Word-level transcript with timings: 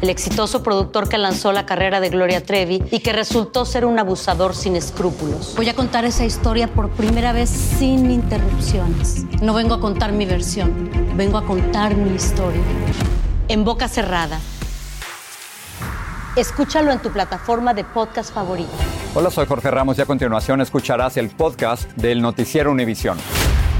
el 0.00 0.08
exitoso 0.08 0.62
productor 0.62 1.08
que 1.08 1.18
lanzó 1.18 1.52
la 1.52 1.66
carrera 1.66 2.00
de 2.00 2.08
Gloria 2.08 2.42
Trevi 2.42 2.82
y 2.90 3.00
que 3.00 3.12
resultó 3.12 3.64
ser 3.64 3.84
un 3.84 3.98
abusador 3.98 4.54
sin 4.54 4.76
escrúpulos. 4.76 5.54
Voy 5.56 5.68
a 5.68 5.74
contar 5.74 6.04
esa 6.04 6.24
historia 6.24 6.68
por 6.68 6.90
primera 6.90 7.32
vez 7.32 7.50
sin 7.50 8.10
interrupciones. 8.10 9.24
No 9.42 9.54
vengo 9.54 9.74
a 9.74 9.80
contar 9.80 10.12
mi 10.12 10.24
versión, 10.26 10.90
vengo 11.16 11.38
a 11.38 11.44
contar 11.44 11.94
mi 11.94 12.14
historia. 12.14 12.62
En 13.48 13.64
boca 13.64 13.88
cerrada. 13.88 14.40
Escúchalo 16.36 16.92
en 16.92 17.00
tu 17.00 17.10
plataforma 17.10 17.74
de 17.74 17.84
podcast 17.84 18.32
favorita. 18.32 18.70
Hola, 19.14 19.30
soy 19.30 19.46
Jorge 19.46 19.70
Ramos 19.70 19.98
y 19.98 20.02
a 20.02 20.06
continuación 20.06 20.60
escucharás 20.60 21.16
el 21.16 21.28
podcast 21.28 21.90
del 21.96 22.22
Noticiero 22.22 22.70
Univisión. 22.70 23.18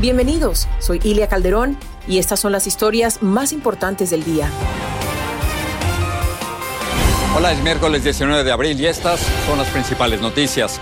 Bienvenidos, 0.00 0.66
soy 0.80 1.00
Ilia 1.04 1.28
Calderón 1.28 1.78
y 2.08 2.18
estas 2.18 2.40
son 2.40 2.52
las 2.52 2.66
historias 2.66 3.22
más 3.22 3.52
importantes 3.52 4.10
del 4.10 4.24
día. 4.24 4.50
Hola, 7.32 7.52
es 7.52 7.62
miércoles 7.62 8.02
19 8.02 8.42
de 8.42 8.50
abril 8.50 8.80
y 8.80 8.86
estas 8.86 9.20
son 9.46 9.56
las 9.56 9.68
principales 9.68 10.20
noticias. 10.20 10.80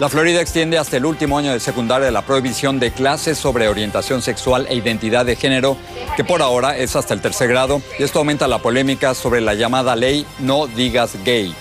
La 0.00 0.08
Florida 0.08 0.40
extiende 0.40 0.76
hasta 0.76 0.96
el 0.96 1.04
último 1.04 1.38
año 1.38 1.52
de 1.52 1.60
secundaria 1.60 2.10
la 2.10 2.26
prohibición 2.26 2.80
de 2.80 2.90
clases 2.90 3.38
sobre 3.38 3.68
orientación 3.68 4.22
sexual 4.22 4.66
e 4.68 4.74
identidad 4.74 5.24
de 5.24 5.36
género, 5.36 5.76
que 6.16 6.24
por 6.24 6.42
ahora 6.42 6.76
es 6.76 6.96
hasta 6.96 7.14
el 7.14 7.20
tercer 7.20 7.48
grado, 7.48 7.80
y 7.98 8.02
esto 8.02 8.18
aumenta 8.18 8.48
la 8.48 8.58
polémica 8.58 9.14
sobre 9.14 9.40
la 9.40 9.54
llamada 9.54 9.94
ley 9.94 10.26
No 10.40 10.66
digas 10.66 11.12
gay. 11.24 11.54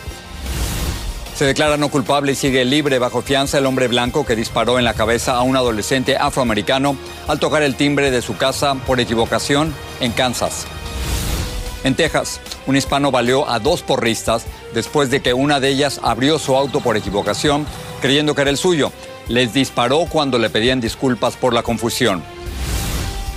Se 1.36 1.46
declara 1.46 1.78
no 1.78 1.90
culpable 1.90 2.32
y 2.32 2.36
sigue 2.36 2.66
libre 2.66 2.98
bajo 2.98 3.22
fianza 3.22 3.60
el 3.60 3.68
hombre 3.68 3.88
blanco 3.88 4.26
que 4.26 4.36
disparó 4.36 4.80
en 4.80 4.86
la 4.86 4.96
cabeza 4.96 5.36
a 5.36 5.44
un 5.44 5.56
adolescente 5.56 6.18
afroamericano 6.18 6.98
al 7.28 7.40
tocar 7.40 7.62
el 7.62 7.76
timbre 7.76 8.10
de 8.10 8.24
su 8.24 8.36
casa 8.36 8.74
por 8.74 9.00
equivocación 9.00 9.74
en 10.00 10.12
Kansas. 10.12 10.66
En 11.84 11.96
Texas, 11.96 12.42
un 12.68 12.76
hispano 12.76 13.10
valió 13.10 13.50
a 13.50 13.60
dos 13.60 13.82
porristas 13.82 14.46
después 14.74 15.10
de 15.10 15.22
que 15.22 15.34
una 15.34 15.60
de 15.60 15.70
ellas 15.70 16.00
abrió 16.04 16.38
su 16.38 16.56
auto 16.56 16.82
por 16.82 16.98
equivocación, 16.98 17.66
creyendo 18.02 18.36
que 18.36 18.42
era 18.42 18.52
el 18.52 18.58
suyo. 18.58 18.92
Les 19.30 19.54
disparó 19.54 20.06
cuando 20.10 20.38
le 20.38 20.50
pedían 20.50 20.82
disculpas 20.82 21.38
por 21.38 21.54
la 21.54 21.64
confusión. 21.64 22.22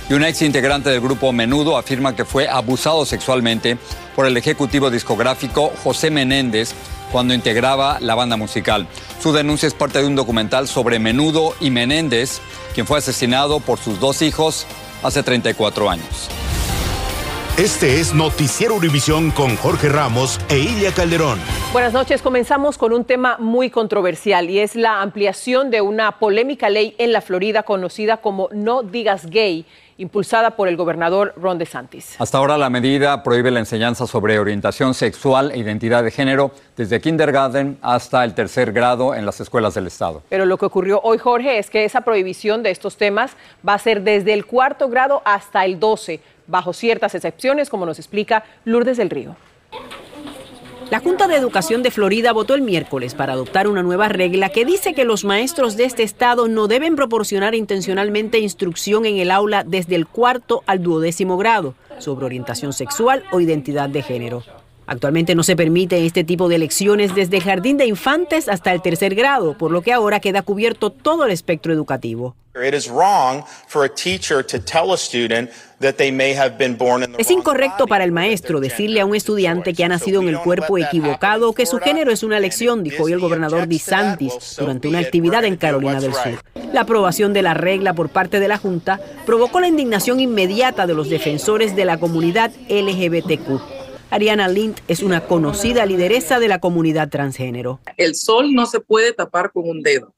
Y 0.09 0.13
un 0.13 0.25
ex 0.25 0.41
integrante 0.41 0.89
del 0.89 0.99
grupo 0.99 1.31
Menudo 1.31 1.77
afirma 1.77 2.15
que 2.15 2.25
fue 2.25 2.49
abusado 2.49 3.05
sexualmente 3.05 3.77
por 4.15 4.25
el 4.25 4.35
ejecutivo 4.35 4.89
discográfico 4.89 5.71
José 5.83 6.09
Menéndez 6.09 6.73
cuando 7.11 7.33
integraba 7.33 7.99
la 8.01 8.15
banda 8.15 8.35
musical. 8.35 8.87
Su 9.21 9.31
denuncia 9.31 9.67
es 9.67 9.73
parte 9.73 9.99
de 9.99 10.07
un 10.07 10.15
documental 10.15 10.67
sobre 10.67 10.99
Menudo 10.99 11.55
y 11.61 11.69
Menéndez, 11.69 12.41
quien 12.73 12.85
fue 12.85 12.97
asesinado 12.97 13.59
por 13.61 13.79
sus 13.79 13.99
dos 13.99 14.21
hijos 14.21 14.65
hace 15.03 15.23
34 15.23 15.89
años. 15.89 16.29
Este 17.57 17.99
es 17.99 18.15
Noticiero 18.15 18.73
Univisión 18.73 19.29
con 19.29 19.55
Jorge 19.57 19.87
Ramos 19.87 20.39
e 20.49 20.57
Ilia 20.57 20.91
Calderón. 20.91 21.37
Buenas 21.71 21.93
noches. 21.93 22.23
Comenzamos 22.23 22.79
con 22.79 22.93
un 22.93 23.05
tema 23.05 23.37
muy 23.37 23.69
controversial 23.69 24.49
y 24.49 24.57
es 24.57 24.75
la 24.75 25.03
ampliación 25.03 25.69
de 25.69 25.81
una 25.81 26.13
polémica 26.17 26.71
ley 26.71 26.95
en 26.97 27.11
la 27.11 27.21
Florida 27.21 27.61
conocida 27.61 28.17
como 28.17 28.49
No 28.51 28.81
Digas 28.81 29.27
Gay 29.27 29.67
impulsada 29.97 30.51
por 30.51 30.67
el 30.67 30.75
gobernador 30.75 31.33
Ron 31.37 31.57
DeSantis. 31.57 32.15
Hasta 32.19 32.37
ahora 32.37 32.57
la 32.57 32.69
medida 32.69 33.21
prohíbe 33.21 33.51
la 33.51 33.59
enseñanza 33.59 34.07
sobre 34.07 34.39
orientación 34.39 34.93
sexual 34.93 35.51
e 35.51 35.59
identidad 35.59 36.03
de 36.03 36.11
género 36.11 36.51
desde 36.75 36.99
kindergarten 36.99 37.77
hasta 37.81 38.23
el 38.23 38.33
tercer 38.33 38.71
grado 38.71 39.13
en 39.13 39.25
las 39.25 39.39
escuelas 39.39 39.75
del 39.75 39.87
estado. 39.87 40.23
Pero 40.29 40.45
lo 40.45 40.57
que 40.57 40.65
ocurrió 40.65 40.99
hoy, 41.03 41.17
Jorge, 41.17 41.59
es 41.59 41.69
que 41.69 41.85
esa 41.85 42.01
prohibición 42.01 42.63
de 42.63 42.71
estos 42.71 42.97
temas 42.97 43.35
va 43.67 43.75
a 43.75 43.79
ser 43.79 44.01
desde 44.01 44.33
el 44.33 44.45
cuarto 44.45 44.89
grado 44.89 45.21
hasta 45.25 45.63
el 45.65 45.79
12 45.79 46.19
bajo 46.47 46.73
ciertas 46.73 47.15
excepciones, 47.15 47.69
como 47.69 47.85
nos 47.85 47.99
explica 47.99 48.43
Lourdes 48.65 48.97
del 48.97 49.09
Río. 49.09 49.35
La 50.93 50.99
Junta 50.99 51.27
de 51.27 51.35
Educación 51.35 51.81
de 51.81 51.89
Florida 51.89 52.33
votó 52.33 52.53
el 52.53 52.61
miércoles 52.61 53.15
para 53.15 53.33
adoptar 53.33 53.67
una 53.67 53.81
nueva 53.81 54.09
regla 54.09 54.49
que 54.49 54.63
dice 54.63 54.93
que 54.93 55.05
los 55.05 55.23
maestros 55.23 55.75
de 55.75 55.85
este 55.85 56.03
estado 56.03 56.47
no 56.47 56.67
deben 56.67 56.95
proporcionar 56.95 57.55
intencionalmente 57.55 58.37
instrucción 58.37 59.05
en 59.05 59.17
el 59.17 59.31
aula 59.31 59.63
desde 59.63 59.95
el 59.95 60.05
cuarto 60.05 60.61
al 60.67 60.83
duodécimo 60.83 61.37
grado 61.37 61.73
sobre 61.97 62.25
orientación 62.25 62.73
sexual 62.73 63.23
o 63.31 63.39
identidad 63.39 63.89
de 63.89 64.03
género. 64.03 64.43
Actualmente 64.85 65.35
no 65.35 65.43
se 65.43 65.55
permite 65.55 66.05
este 66.05 66.23
tipo 66.23 66.49
de 66.49 66.57
lecciones 66.57 67.15
desde 67.15 67.37
el 67.37 67.43
jardín 67.43 67.77
de 67.77 67.85
infantes 67.85 68.49
hasta 68.49 68.73
el 68.73 68.81
tercer 68.81 69.15
grado, 69.15 69.57
por 69.57 69.71
lo 69.71 69.81
que 69.81 69.93
ahora 69.93 70.19
queda 70.19 70.41
cubierto 70.41 70.89
todo 70.89 71.25
el 71.25 71.31
espectro 71.31 71.73
educativo. 71.73 72.35
Es 77.17 77.31
incorrecto 77.31 77.87
para 77.87 78.03
el 78.03 78.11
maestro 78.11 78.59
decirle 78.59 79.01
a 79.01 79.05
un 79.07 79.15
estudiante 79.15 79.73
que 79.73 79.83
ha 79.83 79.87
nacido 79.87 80.21
en 80.21 80.27
el 80.27 80.37
cuerpo 80.37 80.77
equivocado 80.77 81.49
o 81.49 81.53
que 81.53 81.65
su 81.65 81.79
género 81.79 82.11
es 82.11 82.21
una 82.21 82.39
lección, 82.39 82.83
dijo 82.83 83.03
hoy 83.03 83.13
el 83.13 83.19
gobernador 83.19 83.67
DeSantis 83.67 84.57
durante 84.59 84.87
una 84.87 84.99
actividad 84.99 85.43
en 85.45 85.57
Carolina 85.57 85.99
del 85.99 86.13
Sur. 86.13 86.43
La 86.71 86.81
aprobación 86.81 87.33
de 87.33 87.41
la 87.41 87.55
regla 87.55 87.93
por 87.93 88.09
parte 88.09 88.39
de 88.39 88.47
la 88.47 88.59
Junta 88.59 88.99
provocó 89.25 89.59
la 89.59 89.67
indignación 89.67 90.19
inmediata 90.19 90.85
de 90.85 90.93
los 90.93 91.09
defensores 91.09 91.75
de 91.75 91.85
la 91.85 91.97
comunidad 91.97 92.51
LGBTQ. 92.69 93.82
Ariana 94.13 94.47
Lind 94.47 94.75
es 94.87 95.01
una 95.01 95.21
conocida 95.21 95.87
lideresa 95.87 96.39
de 96.39 96.47
la 96.47 96.59
comunidad 96.59 97.09
transgénero. 97.09 97.79
El 97.97 98.13
sol 98.13 98.53
no 98.53 98.67
se 98.67 98.79
puede 98.79 99.11
tapar 99.11 99.51
con 99.51 99.67
un 99.67 99.81
dedo. 99.81 100.13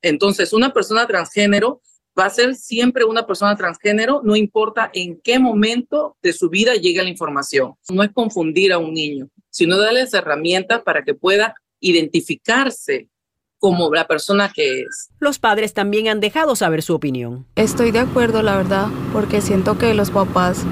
Entonces, 0.00 0.54
una 0.54 0.72
persona 0.72 1.06
transgénero 1.06 1.82
va 2.18 2.24
a 2.24 2.30
ser 2.30 2.54
siempre 2.54 3.04
una 3.04 3.26
persona 3.26 3.54
transgénero, 3.54 4.22
no 4.24 4.34
importa 4.34 4.90
en 4.94 5.20
qué 5.22 5.38
momento 5.38 6.16
de 6.22 6.32
su 6.32 6.48
vida 6.48 6.74
llegue 6.76 7.02
la 7.02 7.10
información. 7.10 7.74
No 7.90 8.02
es 8.02 8.10
confundir 8.14 8.72
a 8.72 8.78
un 8.78 8.94
niño, 8.94 9.28
sino 9.50 9.76
darles 9.76 10.14
herramientas 10.14 10.80
para 10.80 11.04
que 11.04 11.12
pueda 11.12 11.54
identificarse 11.80 13.10
como 13.58 13.92
la 13.92 14.06
persona 14.06 14.50
que 14.54 14.80
es. 14.84 15.10
Los 15.20 15.38
padres 15.38 15.74
también 15.74 16.08
han 16.08 16.20
dejado 16.20 16.56
saber 16.56 16.80
su 16.80 16.94
opinión. 16.94 17.46
Estoy 17.56 17.90
de 17.90 17.98
acuerdo, 17.98 18.42
la 18.42 18.56
verdad, 18.56 18.86
porque 19.12 19.42
siento 19.42 19.76
que 19.76 19.92
los 19.92 20.10
papás 20.10 20.64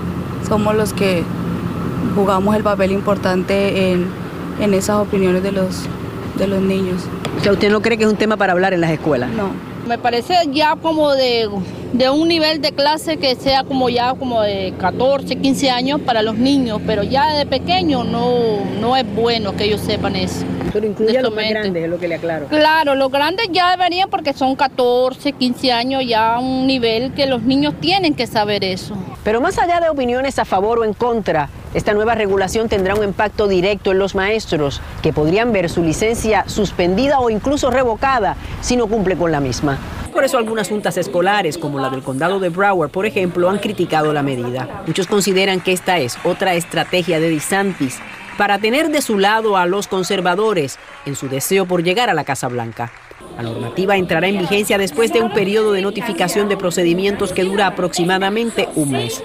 somos 0.48 0.74
los 0.74 0.94
que 0.94 1.22
jugamos 2.12 2.56
el 2.56 2.62
papel 2.62 2.92
importante 2.92 3.92
en, 3.92 4.06
en 4.60 4.74
esas 4.74 4.96
opiniones 4.96 5.42
de 5.42 5.52
los, 5.52 5.82
de 6.38 6.46
los 6.46 6.60
niños. 6.60 7.02
O 7.38 7.42
sea, 7.42 7.52
¿usted 7.52 7.70
no 7.70 7.80
cree 7.82 7.98
que 7.98 8.04
es 8.04 8.10
un 8.10 8.16
tema 8.16 8.36
para 8.36 8.52
hablar 8.52 8.72
en 8.72 8.80
las 8.80 8.90
escuelas? 8.90 9.30
No. 9.30 9.50
Me 9.86 9.98
parece 9.98 10.34
ya 10.52 10.76
como 10.76 11.12
de, 11.12 11.48
de, 11.92 12.08
un 12.08 12.28
nivel 12.28 12.60
de 12.60 12.70
clase 12.70 13.16
que 13.16 13.34
sea 13.34 13.64
como 13.64 13.88
ya 13.88 14.14
como 14.14 14.40
de 14.42 14.72
14, 14.78 15.36
15 15.36 15.70
años 15.70 16.00
para 16.00 16.22
los 16.22 16.36
niños, 16.36 16.80
pero 16.86 17.02
ya 17.02 17.34
de 17.34 17.46
pequeño 17.46 18.04
no, 18.04 18.64
no 18.80 18.96
es 18.96 19.04
bueno 19.12 19.56
que 19.56 19.64
ellos 19.64 19.80
sepan 19.80 20.14
eso. 20.14 20.44
Pero 20.72 20.86
incluye 20.86 21.18
a 21.18 21.22
los 21.22 21.34
más 21.34 21.50
grandes, 21.50 21.82
es 21.82 21.90
lo 21.90 21.98
que 21.98 22.06
le 22.06 22.14
aclaro. 22.14 22.46
Claro, 22.46 22.94
los 22.94 23.10
grandes 23.10 23.48
ya 23.50 23.72
deberían 23.72 24.08
porque 24.08 24.32
son 24.32 24.54
14, 24.54 25.32
15 25.32 25.72
años, 25.72 26.04
ya 26.06 26.38
un 26.38 26.68
nivel 26.68 27.12
que 27.12 27.26
los 27.26 27.42
niños 27.42 27.74
tienen 27.80 28.14
que 28.14 28.28
saber 28.28 28.62
eso. 28.62 28.96
Pero 29.24 29.40
más 29.40 29.58
allá 29.58 29.80
de 29.80 29.88
opiniones 29.88 30.38
a 30.38 30.44
favor 30.44 30.78
o 30.78 30.84
en 30.84 30.94
contra, 30.94 31.48
esta 31.74 31.94
nueva 31.94 32.14
regulación 32.14 32.68
tendrá 32.68 32.94
un 32.94 33.04
impacto 33.04 33.48
directo 33.48 33.92
en 33.92 33.98
los 33.98 34.14
maestros, 34.14 34.80
que 35.02 35.12
podrían 35.12 35.52
ver 35.52 35.70
su 35.70 35.82
licencia 35.82 36.44
suspendida 36.46 37.18
o 37.20 37.30
incluso 37.30 37.70
revocada 37.70 38.36
si 38.60 38.76
no 38.76 38.86
cumple 38.86 39.16
con 39.16 39.32
la 39.32 39.40
misma. 39.40 39.78
Por 40.12 40.24
eso 40.24 40.36
algunas 40.36 40.68
juntas 40.68 40.98
escolares, 40.98 41.56
como 41.56 41.78
la 41.78 41.88
del 41.88 42.02
condado 42.02 42.38
de 42.38 42.50
Broward, 42.50 42.90
por 42.90 43.06
ejemplo, 43.06 43.48
han 43.48 43.58
criticado 43.58 44.12
la 44.12 44.22
medida. 44.22 44.82
Muchos 44.86 45.06
consideran 45.06 45.60
que 45.60 45.72
esta 45.72 45.98
es 45.98 46.18
otra 46.24 46.54
estrategia 46.54 47.18
de 47.18 47.30
DeSantis 47.30 47.98
para 48.36 48.58
tener 48.58 48.90
de 48.90 49.00
su 49.00 49.18
lado 49.18 49.56
a 49.56 49.66
los 49.66 49.88
conservadores 49.88 50.78
en 51.06 51.16
su 51.16 51.28
deseo 51.28 51.64
por 51.66 51.82
llegar 51.82 52.10
a 52.10 52.14
la 52.14 52.24
Casa 52.24 52.48
Blanca. 52.48 52.92
La 53.36 53.42
normativa 53.42 53.96
entrará 53.96 54.28
en 54.28 54.38
vigencia 54.38 54.78
después 54.78 55.12
de 55.12 55.22
un 55.22 55.32
periodo 55.32 55.72
de 55.72 55.82
notificación 55.82 56.48
de 56.48 56.56
procedimientos 56.56 57.32
que 57.32 57.44
dura 57.44 57.66
aproximadamente 57.66 58.68
un 58.76 58.92
mes. 58.92 59.22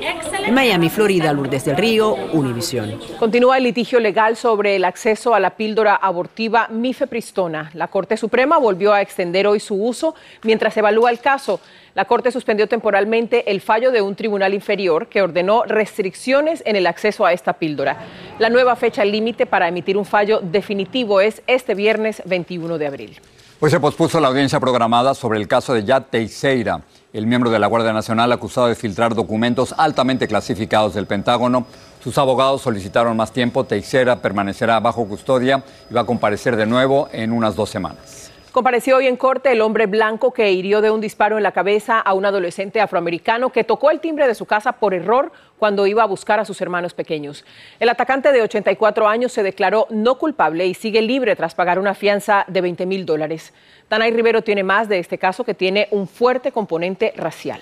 Miami, 0.52 0.90
Florida, 0.90 1.34
Lourdes 1.34 1.66
del 1.66 1.76
Río, 1.76 2.16
Univisión. 2.34 3.00
Continúa 3.20 3.58
el 3.58 3.66
litigio 3.66 4.00
legal 4.00 4.38
sobre 4.38 4.76
el 4.76 4.86
acceso 4.86 5.36
a 5.36 5.40
la 5.40 5.52
píldora 5.52 5.96
abortiva 5.96 6.68
mifepristona. 6.70 7.70
La 7.74 7.90
Corte 7.90 8.16
Suprema 8.16 8.58
volvió 8.58 8.94
a 8.94 9.02
extender 9.02 9.46
hoy 9.46 9.60
su 9.60 9.76
uso 9.76 10.16
mientras 10.44 10.76
evalúa 10.78 11.12
el 11.12 11.20
caso. 11.20 11.60
La 11.96 12.06
Corte 12.06 12.32
suspendió 12.32 12.68
temporalmente 12.68 13.52
el 13.52 13.60
fallo 13.60 13.92
de 13.92 14.02
un 14.02 14.16
tribunal 14.16 14.54
inferior 14.54 15.08
que 15.08 15.22
ordenó 15.22 15.64
restricciones 15.64 16.64
en 16.66 16.76
el 16.76 16.88
acceso 16.88 17.26
a 17.26 17.34
esta 17.34 17.54
píldora. 17.54 17.98
La 18.40 18.50
nueva 18.50 18.76
fecha 18.76 19.04
límite 19.04 19.46
para 19.46 19.68
emitir 19.68 19.98
un 19.98 20.06
fallo 20.06 20.40
definitivo 20.42 21.22
es 21.22 21.42
este 21.48 21.76
viernes 21.76 22.22
21 22.26 22.78
de 22.78 22.88
abril. 22.88 23.20
Hoy 23.60 23.72
se 23.72 23.80
pospuso 23.80 24.20
la 24.20 24.28
audiencia 24.28 24.60
programada 24.60 25.16
sobre 25.16 25.40
el 25.40 25.48
caso 25.48 25.74
de 25.74 25.84
Yat 25.84 26.12
Teixeira, 26.12 26.82
el 27.12 27.26
miembro 27.26 27.50
de 27.50 27.58
la 27.58 27.66
Guardia 27.66 27.92
Nacional 27.92 28.32
acusado 28.32 28.68
de 28.68 28.76
filtrar 28.76 29.16
documentos 29.16 29.74
altamente 29.76 30.28
clasificados 30.28 30.94
del 30.94 31.08
Pentágono. 31.08 31.66
Sus 32.04 32.20
abogados 32.20 32.62
solicitaron 32.62 33.18
más 33.18 33.32
tiempo. 33.32 33.64
Teixeira 33.64 34.18
permanecerá 34.18 34.80
bajo 34.80 35.08
custodia 35.08 35.64
y 35.90 35.94
va 35.96 36.02
a 36.02 36.06
comparecer 36.06 36.56
de 36.56 36.68
nuevo 36.68 37.10
en 37.12 37.32
unas 37.32 37.56
dos 37.56 37.72
semanas. 37.72 38.27
Compareció 38.52 38.98
hoy 38.98 39.08
en 39.08 39.18
corte 39.18 39.52
el 39.52 39.62
hombre 39.62 39.86
blanco 39.86 40.34
que 40.34 40.52
hirió 40.52 40.82
de 40.82 40.90
un 40.90 41.02
disparo 41.02 41.38
en 41.38 41.44
la 41.44 41.52
cabeza 41.52 42.00
a 42.00 42.14
un 42.14 42.26
adolescente 42.26 42.82
afroamericano 42.82 43.52
que 43.52 43.64
tocó 43.64 43.92
el 43.92 44.00
timbre 44.00 44.26
de 44.26 44.34
su 44.34 44.46
casa 44.46 44.74
por 44.74 44.94
error 44.94 45.32
cuando 45.60 45.86
iba 45.86 46.02
a 46.02 46.08
buscar 46.08 46.40
a 46.40 46.46
sus 46.46 46.60
hermanos 46.62 46.94
pequeños. 46.94 47.46
El 47.80 47.90
atacante 47.90 48.32
de 48.32 48.42
84 48.42 49.08
años 49.08 49.32
se 49.32 49.44
declaró 49.44 49.86
no 49.90 50.18
culpable 50.18 50.66
y 50.66 50.74
sigue 50.74 51.02
libre 51.02 51.36
tras 51.36 51.56
pagar 51.56 51.78
una 51.78 51.94
fianza 51.94 52.46
de 52.48 52.62
20 52.62 52.86
mil 52.86 53.06
dólares. 53.06 53.54
Tanay 53.90 54.12
Rivero 54.12 54.42
tiene 54.42 54.64
más 54.64 54.90
de 54.90 55.00
este 55.00 55.18
caso 55.18 55.44
que 55.44 55.54
tiene 55.54 55.88
un 55.92 56.08
fuerte 56.08 56.52
componente 56.52 57.14
racial. 57.16 57.62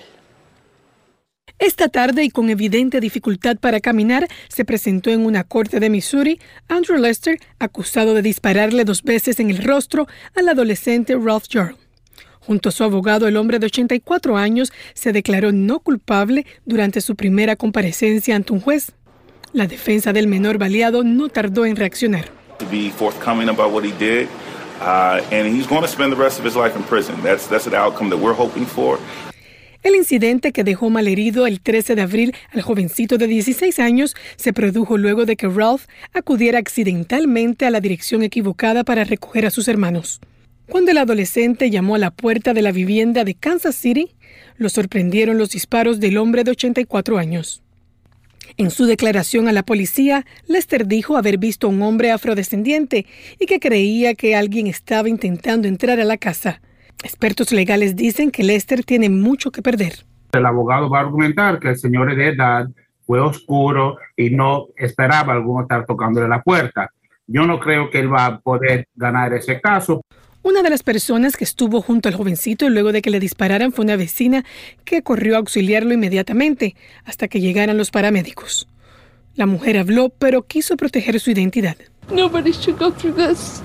Esta 1.58 1.88
tarde 1.88 2.22
y 2.22 2.30
con 2.30 2.50
evidente 2.50 3.00
dificultad 3.00 3.56
para 3.56 3.80
caminar, 3.80 4.28
se 4.48 4.66
presentó 4.66 5.10
en 5.10 5.24
una 5.24 5.42
corte 5.42 5.80
de 5.80 5.88
Missouri 5.88 6.38
Andrew 6.68 6.98
Lester, 6.98 7.38
acusado 7.58 8.12
de 8.12 8.20
dispararle 8.20 8.84
dos 8.84 9.02
veces 9.02 9.40
en 9.40 9.48
el 9.48 9.64
rostro 9.64 10.06
al 10.34 10.48
adolescente 10.50 11.16
Ralph 11.16 11.46
Jarl. 11.50 11.76
Junto 12.40 12.68
a 12.68 12.72
su 12.72 12.84
abogado, 12.84 13.26
el 13.26 13.38
hombre 13.38 13.58
de 13.58 13.66
84 13.66 14.36
años 14.36 14.72
se 14.92 15.12
declaró 15.12 15.50
no 15.50 15.80
culpable 15.80 16.46
durante 16.66 17.00
su 17.00 17.16
primera 17.16 17.56
comparecencia 17.56 18.36
ante 18.36 18.52
un 18.52 18.60
juez. 18.60 18.92
La 19.52 19.66
defensa 19.66 20.12
del 20.12 20.28
menor 20.28 20.58
baleado 20.58 21.02
no 21.04 21.30
tardó 21.30 21.64
en 21.64 21.76
reaccionar. 21.76 22.26
El 29.86 29.94
incidente 29.94 30.50
que 30.50 30.64
dejó 30.64 30.90
malherido 30.90 31.46
el 31.46 31.60
13 31.60 31.94
de 31.94 32.02
abril 32.02 32.34
al 32.50 32.60
jovencito 32.60 33.18
de 33.18 33.28
16 33.28 33.78
años 33.78 34.16
se 34.34 34.52
produjo 34.52 34.98
luego 34.98 35.26
de 35.26 35.36
que 35.36 35.46
Ralph 35.46 35.84
acudiera 36.12 36.58
accidentalmente 36.58 37.66
a 37.66 37.70
la 37.70 37.78
dirección 37.78 38.24
equivocada 38.24 38.82
para 38.82 39.04
recoger 39.04 39.46
a 39.46 39.50
sus 39.52 39.68
hermanos. 39.68 40.20
Cuando 40.68 40.90
el 40.90 40.98
adolescente 40.98 41.70
llamó 41.70 41.94
a 41.94 41.98
la 41.98 42.10
puerta 42.10 42.52
de 42.52 42.62
la 42.62 42.72
vivienda 42.72 43.22
de 43.22 43.34
Kansas 43.34 43.76
City, 43.76 44.16
lo 44.56 44.70
sorprendieron 44.70 45.38
los 45.38 45.50
disparos 45.50 46.00
del 46.00 46.18
hombre 46.18 46.42
de 46.42 46.50
84 46.50 47.16
años. 47.16 47.62
En 48.56 48.72
su 48.72 48.86
declaración 48.86 49.46
a 49.46 49.52
la 49.52 49.62
policía, 49.62 50.26
Lester 50.48 50.88
dijo 50.88 51.16
haber 51.16 51.38
visto 51.38 51.68
a 51.68 51.70
un 51.70 51.80
hombre 51.82 52.10
afrodescendiente 52.10 53.06
y 53.38 53.46
que 53.46 53.60
creía 53.60 54.16
que 54.16 54.34
alguien 54.34 54.66
estaba 54.66 55.08
intentando 55.08 55.68
entrar 55.68 56.00
a 56.00 56.04
la 56.04 56.16
casa. 56.16 56.60
Expertos 57.02 57.52
legales 57.52 57.96
dicen 57.96 58.30
que 58.30 58.42
Lester 58.42 58.84
tiene 58.84 59.08
mucho 59.08 59.50
que 59.50 59.62
perder. 59.62 60.04
El 60.32 60.46
abogado 60.46 60.90
va 60.90 60.98
a 60.98 61.02
argumentar 61.02 61.58
que 61.58 61.68
el 61.70 61.78
señor 61.78 62.14
de 62.14 62.28
edad 62.28 62.68
fue 63.06 63.20
oscuro 63.20 63.98
y 64.16 64.30
no 64.30 64.66
esperaba 64.76 65.32
alguno 65.32 65.62
estar 65.62 65.86
tocándole 65.86 66.28
la 66.28 66.42
puerta. 66.42 66.90
Yo 67.26 67.46
no 67.46 67.58
creo 67.58 67.90
que 67.90 68.00
él 68.00 68.12
va 68.12 68.26
a 68.26 68.40
poder 68.40 68.88
ganar 68.94 69.32
ese 69.34 69.60
caso. 69.60 70.02
Una 70.42 70.62
de 70.62 70.70
las 70.70 70.82
personas 70.84 71.36
que 71.36 71.44
estuvo 71.44 71.82
junto 71.82 72.08
al 72.08 72.14
jovencito 72.14 72.68
luego 72.68 72.92
de 72.92 73.02
que 73.02 73.10
le 73.10 73.18
dispararan 73.18 73.72
fue 73.72 73.84
una 73.84 73.96
vecina 73.96 74.44
que 74.84 75.02
corrió 75.02 75.34
a 75.34 75.38
auxiliarlo 75.38 75.92
inmediatamente 75.92 76.76
hasta 77.04 77.26
que 77.26 77.40
llegaran 77.40 77.76
los 77.76 77.90
paramédicos. 77.90 78.68
La 79.34 79.46
mujer 79.46 79.76
habló, 79.76 80.08
pero 80.08 80.42
quiso 80.42 80.76
proteger 80.76 81.18
su 81.20 81.30
identidad. 81.30 81.76
Nobody 82.10 82.52
should 82.52 82.78
go 82.78 82.92
through 82.92 83.16
this. 83.16 83.60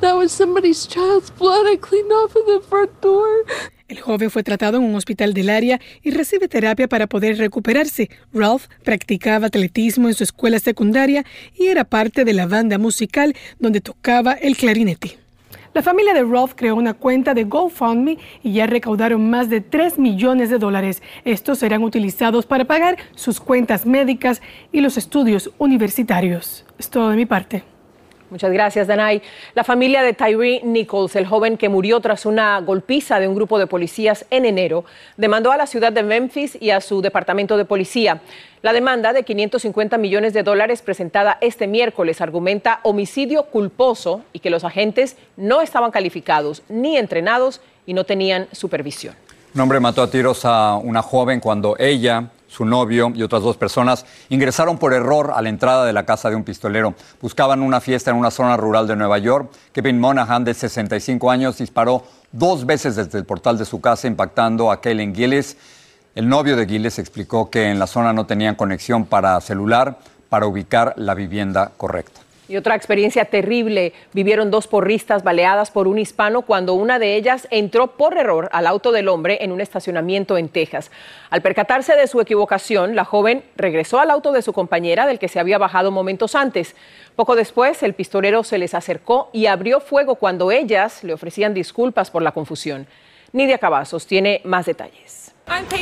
That 0.00 0.16
was 0.16 0.32
somebody's 0.32 0.86
child's 0.86 1.30
blood 1.38 1.66
I 1.66 1.76
cleaned 1.76 2.10
off 2.12 2.34
of 2.36 2.46
the 2.46 2.60
front 2.68 2.90
door. 3.00 3.44
El 3.88 4.00
joven 4.00 4.30
fue 4.30 4.42
tratado 4.42 4.78
en 4.78 4.84
un 4.84 4.94
hospital 4.94 5.34
del 5.34 5.50
área 5.50 5.78
y 6.02 6.12
recibe 6.12 6.48
terapia 6.48 6.88
para 6.88 7.06
poder 7.06 7.36
recuperarse. 7.36 8.08
Ralph 8.32 8.64
practicaba 8.84 9.48
atletismo 9.48 10.08
en 10.08 10.14
su 10.14 10.24
escuela 10.24 10.58
secundaria 10.58 11.26
y 11.54 11.66
era 11.66 11.84
parte 11.84 12.24
de 12.24 12.32
la 12.32 12.46
banda 12.46 12.78
musical 12.78 13.36
donde 13.58 13.82
tocaba 13.82 14.32
el 14.32 14.56
clarinete. 14.56 15.18
La 15.74 15.82
familia 15.82 16.12
de 16.12 16.22
Ralph 16.22 16.52
creó 16.54 16.74
una 16.76 16.94
cuenta 16.94 17.34
de 17.34 17.44
GoFundMe 17.44 18.18
y 18.42 18.52
ya 18.52 18.66
recaudaron 18.66 19.30
más 19.30 19.48
de 19.48 19.60
3 19.60 19.98
millones 19.98 20.50
de 20.50 20.58
dólares. 20.58 21.02
Estos 21.24 21.58
serán 21.58 21.82
utilizados 21.82 22.46
para 22.46 22.64
pagar 22.64 22.98
sus 23.14 23.40
cuentas 23.40 23.86
médicas 23.86 24.42
y 24.70 24.80
los 24.80 24.98
estudios 24.98 25.50
universitarios. 25.58 26.64
Es 26.78 26.90
todo 26.90 27.10
de 27.10 27.16
mi 27.16 27.26
parte. 27.26 27.71
Muchas 28.32 28.50
gracias, 28.50 28.86
Danay. 28.86 29.20
La 29.52 29.62
familia 29.62 30.02
de 30.02 30.14
Tyree 30.14 30.62
Nichols, 30.64 31.16
el 31.16 31.26
joven 31.26 31.58
que 31.58 31.68
murió 31.68 32.00
tras 32.00 32.24
una 32.24 32.58
golpiza 32.62 33.20
de 33.20 33.28
un 33.28 33.34
grupo 33.34 33.58
de 33.58 33.66
policías 33.66 34.24
en 34.30 34.46
enero, 34.46 34.86
demandó 35.18 35.52
a 35.52 35.58
la 35.58 35.66
ciudad 35.66 35.92
de 35.92 36.02
Memphis 36.02 36.56
y 36.58 36.70
a 36.70 36.80
su 36.80 37.02
departamento 37.02 37.58
de 37.58 37.66
policía. 37.66 38.22
La 38.62 38.72
demanda 38.72 39.12
de 39.12 39.24
550 39.24 39.98
millones 39.98 40.32
de 40.32 40.42
dólares 40.42 40.80
presentada 40.80 41.36
este 41.42 41.66
miércoles 41.66 42.22
argumenta 42.22 42.80
homicidio 42.84 43.42
culposo 43.42 44.22
y 44.32 44.38
que 44.38 44.48
los 44.48 44.64
agentes 44.64 45.18
no 45.36 45.60
estaban 45.60 45.90
calificados 45.90 46.62
ni 46.70 46.96
entrenados 46.96 47.60
y 47.84 47.92
no 47.92 48.04
tenían 48.04 48.48
supervisión. 48.52 49.14
Un 49.54 49.60
hombre 49.60 49.78
mató 49.78 50.00
a 50.00 50.10
tiros 50.10 50.46
a 50.46 50.76
una 50.76 51.02
joven 51.02 51.38
cuando 51.38 51.76
ella 51.78 52.30
su 52.52 52.66
novio 52.66 53.10
y 53.14 53.22
otras 53.22 53.42
dos 53.42 53.56
personas 53.56 54.04
ingresaron 54.28 54.76
por 54.76 54.92
error 54.92 55.32
a 55.34 55.40
la 55.40 55.48
entrada 55.48 55.86
de 55.86 55.92
la 55.94 56.04
casa 56.04 56.28
de 56.28 56.36
un 56.36 56.44
pistolero. 56.44 56.94
Buscaban 57.20 57.62
una 57.62 57.80
fiesta 57.80 58.10
en 58.10 58.18
una 58.18 58.30
zona 58.30 58.58
rural 58.58 58.86
de 58.86 58.94
Nueva 58.94 59.16
York. 59.16 59.50
Kevin 59.72 59.98
Monahan, 59.98 60.44
de 60.44 60.52
65 60.52 61.30
años, 61.30 61.56
disparó 61.56 62.04
dos 62.30 62.66
veces 62.66 62.96
desde 62.96 63.18
el 63.18 63.24
portal 63.24 63.56
de 63.56 63.64
su 63.64 63.80
casa, 63.80 64.06
impactando 64.06 64.70
a 64.70 64.82
Kellen 64.82 65.14
Gillis. 65.14 65.56
El 66.14 66.28
novio 66.28 66.54
de 66.56 66.66
Gillis 66.66 66.98
explicó 66.98 67.48
que 67.48 67.70
en 67.70 67.78
la 67.78 67.86
zona 67.86 68.12
no 68.12 68.26
tenían 68.26 68.54
conexión 68.54 69.06
para 69.06 69.40
celular 69.40 69.98
para 70.28 70.46
ubicar 70.46 70.92
la 70.96 71.14
vivienda 71.14 71.72
correcta. 71.78 72.20
Y 72.48 72.56
otra 72.56 72.74
experiencia 72.74 73.24
terrible 73.24 73.92
vivieron 74.12 74.50
dos 74.50 74.66
porristas 74.66 75.22
baleadas 75.22 75.70
por 75.70 75.86
un 75.86 75.98
hispano 75.98 76.42
cuando 76.42 76.74
una 76.74 76.98
de 76.98 77.14
ellas 77.14 77.46
entró 77.50 77.96
por 77.96 78.18
error 78.18 78.48
al 78.52 78.66
auto 78.66 78.90
del 78.90 79.08
hombre 79.08 79.38
en 79.42 79.52
un 79.52 79.60
estacionamiento 79.60 80.36
en 80.36 80.48
Texas. 80.48 80.90
Al 81.30 81.40
percatarse 81.40 81.94
de 81.94 82.08
su 82.08 82.20
equivocación, 82.20 82.96
la 82.96 83.04
joven 83.04 83.44
regresó 83.56 84.00
al 84.00 84.10
auto 84.10 84.32
de 84.32 84.42
su 84.42 84.52
compañera 84.52 85.06
del 85.06 85.20
que 85.20 85.28
se 85.28 85.38
había 85.38 85.58
bajado 85.58 85.90
momentos 85.92 86.34
antes. 86.34 86.74
Poco 87.14 87.36
después, 87.36 87.82
el 87.82 87.94
pistolero 87.94 88.42
se 88.42 88.58
les 88.58 88.74
acercó 88.74 89.30
y 89.32 89.46
abrió 89.46 89.80
fuego 89.80 90.16
cuando 90.16 90.50
ellas 90.50 91.04
le 91.04 91.14
ofrecían 91.14 91.54
disculpas 91.54 92.10
por 92.10 92.22
la 92.22 92.32
confusión. 92.32 92.86
Nidia 93.32 93.58
Cavazos 93.58 94.06
tiene 94.06 94.40
más 94.44 94.66
detalles. 94.66 95.32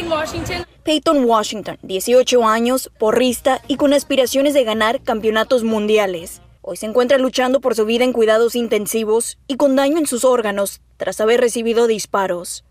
Washington. 0.08 0.66
Peyton 0.84 1.24
Washington, 1.24 1.78
18 1.82 2.46
años, 2.46 2.90
porrista 2.98 3.60
y 3.66 3.76
con 3.76 3.92
aspiraciones 3.92 4.54
de 4.54 4.64
ganar 4.64 5.02
campeonatos 5.02 5.64
mundiales. 5.64 6.42
Hoy 6.70 6.76
se 6.76 6.86
encuentra 6.86 7.18
luchando 7.18 7.60
por 7.60 7.74
su 7.74 7.84
vida 7.84 8.04
en 8.04 8.12
cuidados 8.12 8.54
intensivos 8.54 9.38
y 9.48 9.56
con 9.56 9.74
daño 9.74 9.98
en 9.98 10.06
sus 10.06 10.24
órganos 10.24 10.80
tras 10.98 11.20
haber 11.20 11.40
recibido 11.40 11.88
disparos. 11.88 12.64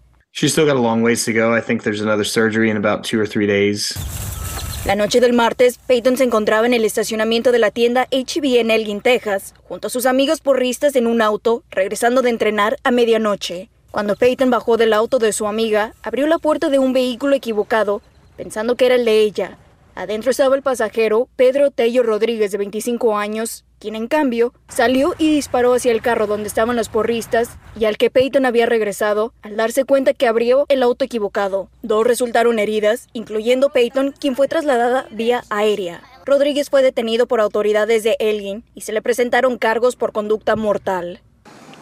La 4.86 4.96
noche 4.96 5.20
del 5.20 5.34
martes, 5.34 5.80
Peyton 5.86 6.16
se 6.16 6.24
encontraba 6.24 6.66
en 6.66 6.74
el 6.74 6.86
estacionamiento 6.86 7.52
de 7.52 7.60
la 7.60 7.72
tienda 7.72 8.08
HB 8.10 8.62
en 8.62 8.72
Elgin, 8.72 9.02
Texas, 9.02 9.54
junto 9.68 9.88
a 9.88 9.90
sus 9.90 10.06
amigos 10.06 10.40
porristas 10.40 10.96
en 10.96 11.06
un 11.06 11.22
auto, 11.22 11.64
regresando 11.70 12.22
de 12.22 12.30
entrenar 12.30 12.78
a 12.86 12.92
medianoche. 12.92 13.68
Cuando 13.92 14.16
Peyton 14.16 14.50
bajó 14.50 14.78
del 14.78 14.94
auto 14.94 15.20
de 15.20 15.34
su 15.34 15.46
amiga, 15.46 15.94
abrió 16.04 16.26
la 16.26 16.38
puerta 16.38 16.70
de 16.70 16.80
un 16.80 16.94
vehículo 16.94 17.36
equivocado, 17.36 18.02
pensando 18.38 18.78
que 18.78 18.86
era 18.86 18.96
el 18.96 19.04
de 19.04 19.20
ella. 19.20 19.58
Adentro 19.94 20.32
estaba 20.32 20.56
el 20.56 20.62
pasajero, 20.62 21.28
Pedro 21.36 21.72
Tello 21.72 22.04
Rodríguez, 22.04 22.52
de 22.52 22.60
25 22.60 23.18
años, 23.18 23.66
quien 23.80 23.96
en 23.96 24.08
cambio 24.08 24.54
salió 24.68 25.16
y 25.18 25.34
disparó 25.34 25.74
hacia 25.74 25.92
el 25.92 26.02
carro 26.02 26.28
donde 26.28 26.48
estaban 26.48 26.76
los 26.76 26.90
porristas 26.90 27.50
y 27.80 27.86
al 27.86 27.98
que 27.98 28.10
Peyton 28.10 28.46
había 28.46 28.66
regresado 28.66 29.34
al 29.42 29.56
darse 29.56 29.86
cuenta 29.86 30.14
que 30.14 30.28
abrió 30.28 30.66
el 30.70 30.84
auto 30.84 31.06
equivocado. 31.06 31.70
Dos 31.82 32.06
resultaron 32.06 32.60
heridas, 32.60 33.08
incluyendo 33.14 33.70
Peyton, 33.70 34.14
quien 34.20 34.36
fue 34.36 34.48
trasladada 34.48 35.08
vía 35.12 35.44
aérea. 35.50 36.04
Rodríguez 36.26 36.70
fue 36.70 36.84
detenido 36.84 37.26
por 37.28 37.40
autoridades 37.40 38.04
de 38.04 38.16
Elgin 38.20 38.64
y 38.76 38.82
se 38.82 38.92
le 38.92 39.02
presentaron 39.02 39.58
cargos 39.58 39.96
por 39.96 40.12
conducta 40.12 40.56
mortal. 40.56 41.22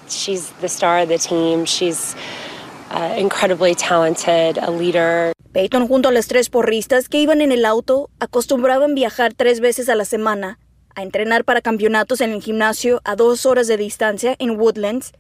She's 0.08 0.54
the 0.62 0.68
star 0.68 1.04
of 1.04 1.10
the 1.10 1.18
team. 1.18 1.66
She's 1.66 2.16
uh, 2.92 3.20
incredibly 3.20 3.76
talented, 3.76 4.58
a 4.58 4.72
leader. 4.72 5.34
Peyton 5.52 5.88
junto 5.88 6.10
a 6.10 6.12
los 6.12 6.28
tres 6.28 6.50
porristas 6.50 7.10
que 7.10 7.18
iban 7.18 7.42
en 7.42 7.52
el 7.52 7.66
auto 7.66 8.10
acostumbraban 8.20 8.94
viajar 8.96 9.34
tres 9.34 9.60
veces 9.60 9.90
a 9.90 9.96
la 9.96 10.06
semana 10.06 10.60
a 10.98 11.04
entrenar 11.04 11.46
para 11.46 11.62
campeonatos 11.62 12.22
en 12.22 12.32
el 12.32 12.42
gimnasio 12.42 13.02
a 13.06 13.16
dos 13.16 13.46
horas 13.46 13.68
de 13.68 13.78
distancia 13.78 14.36
en 14.40 14.60
Woodlands. 14.60 15.14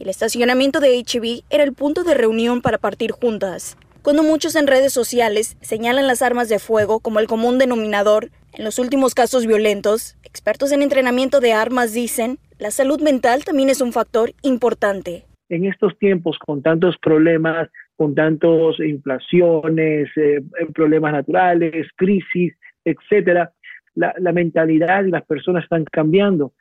El 0.00 0.08
estacionamiento 0.08 0.80
de 0.80 1.00
HB 1.00 1.44
era 1.48 1.62
el 1.62 1.72
punto 1.74 2.02
de 2.02 2.14
reunión 2.14 2.60
para 2.60 2.78
partir 2.78 3.12
juntas. 3.12 3.78
Cuando 4.02 4.24
muchos 4.24 4.56
en 4.56 4.66
redes 4.66 4.92
sociales 4.92 5.56
señalan 5.60 6.08
las 6.08 6.22
armas 6.22 6.48
de 6.48 6.58
fuego 6.58 6.98
como 6.98 7.20
el 7.20 7.28
común 7.28 7.58
denominador 7.58 8.30
en 8.52 8.64
los 8.64 8.80
últimos 8.80 9.14
casos 9.14 9.46
violentos, 9.46 10.16
expertos 10.24 10.72
en 10.72 10.82
entrenamiento 10.82 11.38
de 11.38 11.52
armas 11.52 11.94
dicen, 11.94 12.38
la 12.58 12.72
salud 12.72 13.00
mental 13.00 13.44
también 13.44 13.70
es 13.70 13.80
un 13.80 13.92
factor 13.92 14.32
importante. 14.42 15.24
En 15.48 15.66
estos 15.66 15.96
tiempos, 15.98 16.36
con 16.44 16.62
tantos 16.62 16.96
problemas 17.00 17.68
con 17.96 18.16
tantos 18.16 18.80
inflaciones, 18.80 20.08
eh, 20.16 20.40
problemas 20.74 21.12
naturales, 21.12 21.86
crisis, 21.94 22.54
etcétera, 22.84 23.52
la, 23.94 24.14
la 24.18 24.32
mentalidad 24.32 25.04
y 25.04 25.10
las 25.10 25.24
personas 25.24 25.64
están 25.64 25.84
cambiando. 25.84 26.52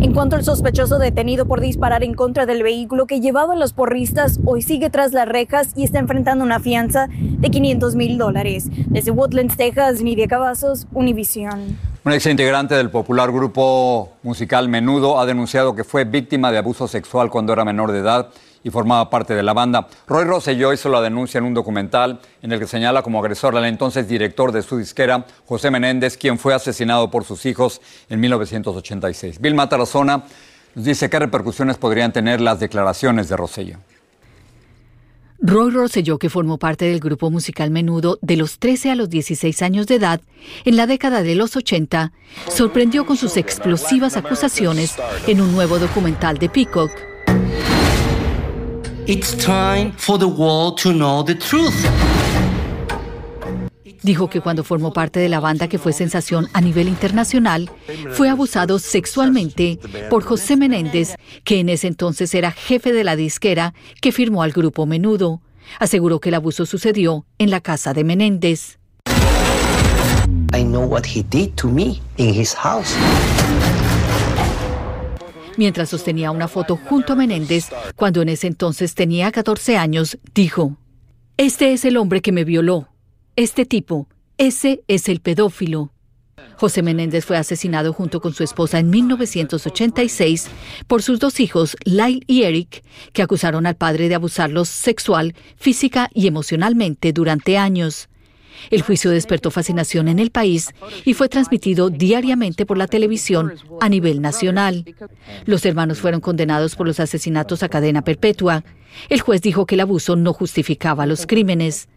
En 0.00 0.12
cuanto 0.12 0.36
al 0.36 0.42
sospechoso 0.42 0.98
detenido 0.98 1.46
por 1.46 1.60
disparar 1.60 2.02
en 2.02 2.14
contra 2.14 2.44
del 2.44 2.62
vehículo 2.62 3.06
que 3.06 3.20
llevaban 3.20 3.58
los 3.58 3.72
porristas, 3.72 4.40
hoy 4.44 4.62
sigue 4.62 4.90
tras 4.90 5.12
las 5.12 5.28
rejas 5.28 5.72
y 5.76 5.84
está 5.84 5.98
enfrentando 5.98 6.44
una 6.44 6.58
fianza 6.58 7.08
de 7.10 7.50
500 7.50 7.94
mil 7.94 8.18
dólares. 8.18 8.68
Desde 8.88 9.10
Woodlands, 9.10 9.56
Texas, 9.56 10.02
Nidia 10.02 10.26
Cavazos, 10.26 10.86
Univision. 10.92 11.78
Un 12.04 12.12
ex 12.12 12.26
integrante 12.26 12.74
del 12.74 12.90
popular 12.90 13.30
grupo 13.30 14.10
musical 14.22 14.68
Menudo 14.68 15.20
ha 15.20 15.26
denunciado 15.26 15.74
que 15.74 15.84
fue 15.84 16.04
víctima 16.04 16.50
de 16.50 16.58
abuso 16.58 16.88
sexual 16.88 17.30
cuando 17.30 17.52
era 17.52 17.64
menor 17.64 17.92
de 17.92 17.98
edad 17.98 18.30
y 18.62 18.70
formaba 18.70 19.10
parte 19.10 19.34
de 19.34 19.42
la 19.42 19.52
banda. 19.52 19.88
Roy 20.06 20.24
Rosselló 20.24 20.72
hizo 20.72 20.88
la 20.88 21.00
denuncia 21.00 21.38
en 21.38 21.44
un 21.44 21.54
documental 21.54 22.20
en 22.42 22.52
el 22.52 22.58
que 22.58 22.66
señala 22.66 23.02
como 23.02 23.20
agresor 23.20 23.56
al 23.56 23.64
entonces 23.64 24.08
director 24.08 24.52
de 24.52 24.62
su 24.62 24.78
disquera, 24.78 25.24
José 25.46 25.70
Menéndez, 25.70 26.16
quien 26.16 26.38
fue 26.38 26.54
asesinado 26.54 27.10
por 27.10 27.24
sus 27.24 27.46
hijos 27.46 27.80
en 28.08 28.20
1986. 28.20 29.40
Bill 29.40 29.54
Matarazona 29.54 30.24
nos 30.74 30.84
dice 30.84 31.10
qué 31.10 31.18
repercusiones 31.18 31.78
podrían 31.78 32.12
tener 32.12 32.40
las 32.40 32.60
declaraciones 32.60 33.28
de 33.28 33.36
Rosselló. 33.36 33.78
Roy 35.42 35.70
Rosselló, 35.70 36.18
que 36.18 36.28
formó 36.28 36.58
parte 36.58 36.84
del 36.84 37.00
grupo 37.00 37.30
musical 37.30 37.70
Menudo 37.70 38.18
de 38.20 38.36
los 38.36 38.58
13 38.58 38.90
a 38.90 38.94
los 38.94 39.08
16 39.08 39.62
años 39.62 39.86
de 39.86 39.94
edad 39.94 40.20
en 40.66 40.76
la 40.76 40.86
década 40.86 41.22
de 41.22 41.34
los 41.34 41.56
80, 41.56 42.12
sorprendió 42.48 43.06
con 43.06 43.16
sus 43.16 43.38
explosivas 43.38 44.18
acusaciones 44.18 44.96
en 45.26 45.40
un 45.40 45.52
nuevo 45.52 45.78
documental 45.78 46.36
de 46.36 46.50
Peacock. 46.50 46.90
Dijo 54.02 54.30
que 54.30 54.40
cuando 54.40 54.64
formó 54.64 54.92
parte 54.92 55.20
de 55.20 55.28
la 55.28 55.40
banda 55.40 55.68
que 55.68 55.78
fue 55.78 55.92
sensación 55.92 56.48
a 56.52 56.60
nivel 56.60 56.88
internacional, 56.88 57.70
fue 58.12 58.30
abusado 58.30 58.78
sexualmente 58.78 59.78
por 60.08 60.22
José 60.22 60.56
Menéndez, 60.56 61.16
que 61.44 61.60
en 61.60 61.68
ese 61.68 61.86
entonces 61.86 62.34
era 62.34 62.50
jefe 62.50 62.92
de 62.92 63.04
la 63.04 63.16
disquera 63.16 63.74
que 64.00 64.12
firmó 64.12 64.42
al 64.42 64.52
grupo 64.52 64.86
Menudo. 64.86 65.42
Aseguró 65.78 66.18
que 66.20 66.30
el 66.30 66.36
abuso 66.36 66.64
sucedió 66.64 67.26
en 67.38 67.50
la 67.50 67.60
casa 67.60 67.92
de 67.92 68.04
Menéndez. 68.04 68.78
I 70.52 70.64
know 70.64 70.84
what 70.84 71.04
he 71.04 71.22
did 71.22 71.54
to 71.56 71.68
me 71.68 72.00
in 72.16 72.34
his 72.34 72.54
house. 72.54 72.94
Mientras 75.60 75.90
sostenía 75.90 76.30
una 76.30 76.48
foto 76.48 76.74
junto 76.74 77.12
a 77.12 77.16
Menéndez, 77.16 77.68
cuando 77.94 78.22
en 78.22 78.30
ese 78.30 78.46
entonces 78.46 78.94
tenía 78.94 79.30
14 79.30 79.76
años, 79.76 80.16
dijo, 80.34 80.78
Este 81.36 81.74
es 81.74 81.84
el 81.84 81.98
hombre 81.98 82.22
que 82.22 82.32
me 82.32 82.44
violó. 82.44 82.88
Este 83.36 83.66
tipo, 83.66 84.08
ese 84.38 84.82
es 84.88 85.10
el 85.10 85.20
pedófilo. 85.20 85.92
José 86.56 86.82
Menéndez 86.82 87.26
fue 87.26 87.36
asesinado 87.36 87.92
junto 87.92 88.22
con 88.22 88.32
su 88.32 88.42
esposa 88.42 88.78
en 88.78 88.88
1986 88.88 90.48
por 90.86 91.02
sus 91.02 91.18
dos 91.18 91.40
hijos, 91.40 91.76
Lyle 91.84 92.24
y 92.26 92.44
Eric, 92.44 92.82
que 93.12 93.20
acusaron 93.20 93.66
al 93.66 93.76
padre 93.76 94.08
de 94.08 94.14
abusarlos 94.14 94.70
sexual, 94.70 95.34
física 95.56 96.08
y 96.14 96.26
emocionalmente 96.26 97.12
durante 97.12 97.58
años. 97.58 98.08
El 98.70 98.82
juicio 98.82 99.10
despertó 99.10 99.50
fascinación 99.50 100.08
en 100.08 100.18
el 100.18 100.30
país 100.30 100.70
y 101.04 101.14
fue 101.14 101.28
transmitido 101.28 101.90
diariamente 101.90 102.66
por 102.66 102.78
la 102.78 102.86
televisión 102.86 103.54
a 103.80 103.88
nivel 103.88 104.20
nacional. 104.20 104.84
Los 105.46 105.64
hermanos 105.64 105.98
fueron 105.98 106.20
condenados 106.20 106.76
por 106.76 106.86
los 106.86 107.00
asesinatos 107.00 107.62
a 107.62 107.68
cadena 107.68 108.02
perpetua. 108.02 108.64
El 109.08 109.20
juez 109.20 109.40
dijo 109.42 109.66
que 109.66 109.76
el 109.76 109.80
abuso 109.80 110.16
no 110.16 110.32
justificaba 110.32 111.06
los 111.06 111.26
crímenes. 111.26 111.88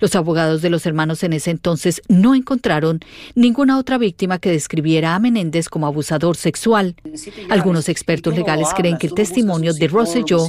Los 0.00 0.14
abogados 0.14 0.62
de 0.62 0.70
los 0.70 0.86
hermanos 0.86 1.22
en 1.24 1.34
ese 1.34 1.50
entonces 1.50 2.00
no 2.08 2.34
encontraron 2.34 3.00
ninguna 3.34 3.78
otra 3.78 3.98
víctima 3.98 4.38
que 4.38 4.50
describiera 4.50 5.14
a 5.14 5.18
Menéndez 5.18 5.68
como 5.68 5.86
abusador 5.86 6.36
sexual. 6.36 6.96
Algunos 7.50 7.88
expertos 7.88 8.34
legales 8.34 8.68
creen 8.74 8.98
que 8.98 9.06
el 9.06 9.14
testimonio 9.14 9.74
de 9.74 9.88
Rosselló 9.88 10.46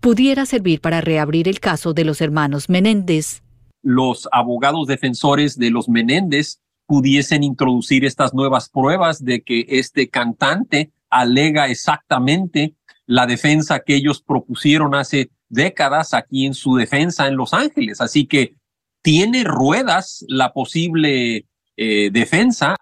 pudiera 0.00 0.46
servir 0.46 0.80
para 0.80 1.00
reabrir 1.00 1.48
el 1.48 1.60
caso 1.60 1.94
de 1.94 2.04
los 2.04 2.20
hermanos 2.20 2.68
Menéndez 2.68 3.42
los 3.82 4.28
abogados 4.32 4.86
defensores 4.86 5.58
de 5.58 5.70
los 5.70 5.88
Menéndez 5.88 6.60
pudiesen 6.86 7.42
introducir 7.42 8.04
estas 8.04 8.34
nuevas 8.34 8.68
pruebas 8.68 9.24
de 9.24 9.42
que 9.42 9.66
este 9.68 10.08
cantante 10.08 10.92
alega 11.10 11.68
exactamente 11.68 12.74
la 13.06 13.26
defensa 13.26 13.80
que 13.80 13.96
ellos 13.96 14.22
propusieron 14.22 14.94
hace 14.94 15.30
décadas 15.48 16.14
aquí 16.14 16.46
en 16.46 16.54
su 16.54 16.76
defensa 16.76 17.28
en 17.28 17.36
Los 17.36 17.52
Ángeles. 17.52 18.00
Así 18.00 18.26
que 18.26 18.54
tiene 19.02 19.44
ruedas 19.44 20.24
la 20.28 20.52
posible 20.52 21.46
eh, 21.76 22.10
defensa. 22.10 22.76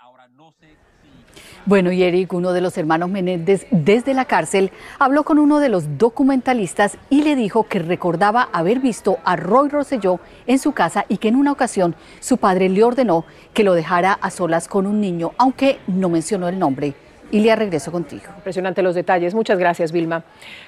Bueno, 1.70 1.92
y 1.92 2.26
uno 2.32 2.52
de 2.52 2.60
los 2.60 2.76
hermanos 2.78 3.10
Menéndez, 3.10 3.64
desde 3.70 4.12
la 4.12 4.24
cárcel, 4.24 4.72
habló 4.98 5.22
con 5.22 5.38
uno 5.38 5.60
de 5.60 5.68
los 5.68 5.98
documentalistas 5.98 6.98
y 7.10 7.22
le 7.22 7.36
dijo 7.36 7.68
que 7.68 7.78
recordaba 7.78 8.48
haber 8.52 8.80
visto 8.80 9.18
a 9.22 9.36
Roy 9.36 9.68
Rosselló 9.68 10.18
en 10.48 10.58
su 10.58 10.72
casa 10.72 11.04
y 11.08 11.18
que 11.18 11.28
en 11.28 11.36
una 11.36 11.52
ocasión 11.52 11.94
su 12.18 12.38
padre 12.38 12.68
le 12.68 12.82
ordenó 12.82 13.24
que 13.54 13.62
lo 13.62 13.74
dejara 13.74 14.14
a 14.14 14.30
solas 14.30 14.66
con 14.66 14.84
un 14.84 15.00
niño, 15.00 15.30
aunque 15.38 15.78
no 15.86 16.08
mencionó 16.08 16.48
el 16.48 16.58
nombre. 16.58 16.94
Ilia, 17.30 17.54
regreso 17.54 17.92
contigo. 17.92 18.24
Impresionante 18.38 18.82
los 18.82 18.96
detalles. 18.96 19.32
Muchas 19.32 19.56
gracias, 19.56 19.92
Vilma. 19.92 20.24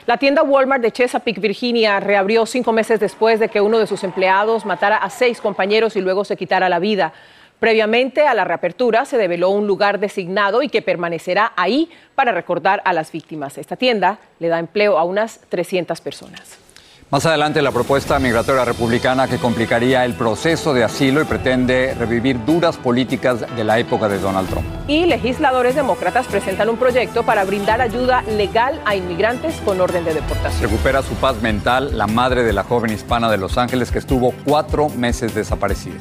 La 0.07 0.19
tienda 0.19 0.45
Walmart 0.45 0.83
de 0.83 0.93
Chesapeake, 0.93 1.41
Virginia, 1.41 1.99
reabrió 1.99 2.47
cinco 2.47 2.73
meses 2.73 3.01
después 3.01 3.41
de 3.41 3.49
que 3.49 3.61
uno 3.61 3.81
de 3.81 3.89
sus 3.89 4.05
empleados 4.05 4.65
matara 4.65 4.99
a 4.99 5.11
seis 5.11 5.41
compañeros 5.41 5.97
y 5.97 6.01
luego 6.01 6.25
se 6.25 6.37
quitara 6.37 6.69
la 6.69 6.79
vida. 6.79 7.13
Previamente 7.63 8.27
a 8.27 8.35
la 8.35 8.43
reapertura 8.43 9.05
se 9.05 9.17
develó 9.17 9.51
un 9.51 9.69
lugar 9.69 10.01
designado 10.01 10.65
y 10.65 10.69
que 10.69 10.83
permanecerá 10.83 11.53
ahí 11.55 11.89
para 12.17 12.33
recordar 12.33 12.83
a 12.85 12.93
las 12.93 13.13
víctimas. 13.13 13.57
Esta 13.57 13.77
tienda 13.77 14.19
le 14.41 14.49
da 14.49 14.59
empleo 14.59 14.99
a 14.99 15.05
unas 15.05 15.39
300 15.49 16.01
personas. 16.01 16.59
Más 17.09 17.25
adelante 17.25 17.63
la 17.63 17.71
propuesta 17.71 18.19
migratoria 18.19 18.65
republicana 18.65 19.29
que 19.29 19.39
complicaría 19.39 20.05
el 20.05 20.15
proceso 20.15 20.75
de 20.75 20.83
asilo 20.83 21.23
y 21.23 21.25
pretende 21.25 21.95
revivir 21.95 22.45
duras 22.45 22.79
políticas 22.79 23.47
de 23.55 23.63
la 23.63 23.79
época 23.79 24.09
de 24.09 24.19
Donald 24.19 24.49
Trump. 24.49 24.67
Y 24.89 25.07
legisladores 25.07 25.77
demócratas 25.77 26.27
presentan 26.27 26.69
un 26.69 26.79
proyecto 26.79 27.23
para 27.23 27.45
brindar 27.45 27.81
ayuda 27.81 28.23
legal 28.23 28.81
a 28.85 28.97
inmigrantes 28.97 29.61
con 29.65 29.81
orden 29.81 30.05
de 30.05 30.15
deportación. 30.15 30.69
Recupera 30.69 31.01
su 31.03 31.15
paz 31.15 31.41
mental 31.41 31.97
la 31.97 32.09
madre 32.09 32.43
de 32.43 32.55
la 32.55 32.65
joven 32.65 32.93
hispana 32.93 33.31
de 33.31 33.39
Los 33.39 33.57
Ángeles 33.57 33.93
que 33.93 34.01
estuvo 34.01 34.35
cuatro 34.45 34.89
meses 34.89 35.33
desaparecida. 35.33 36.01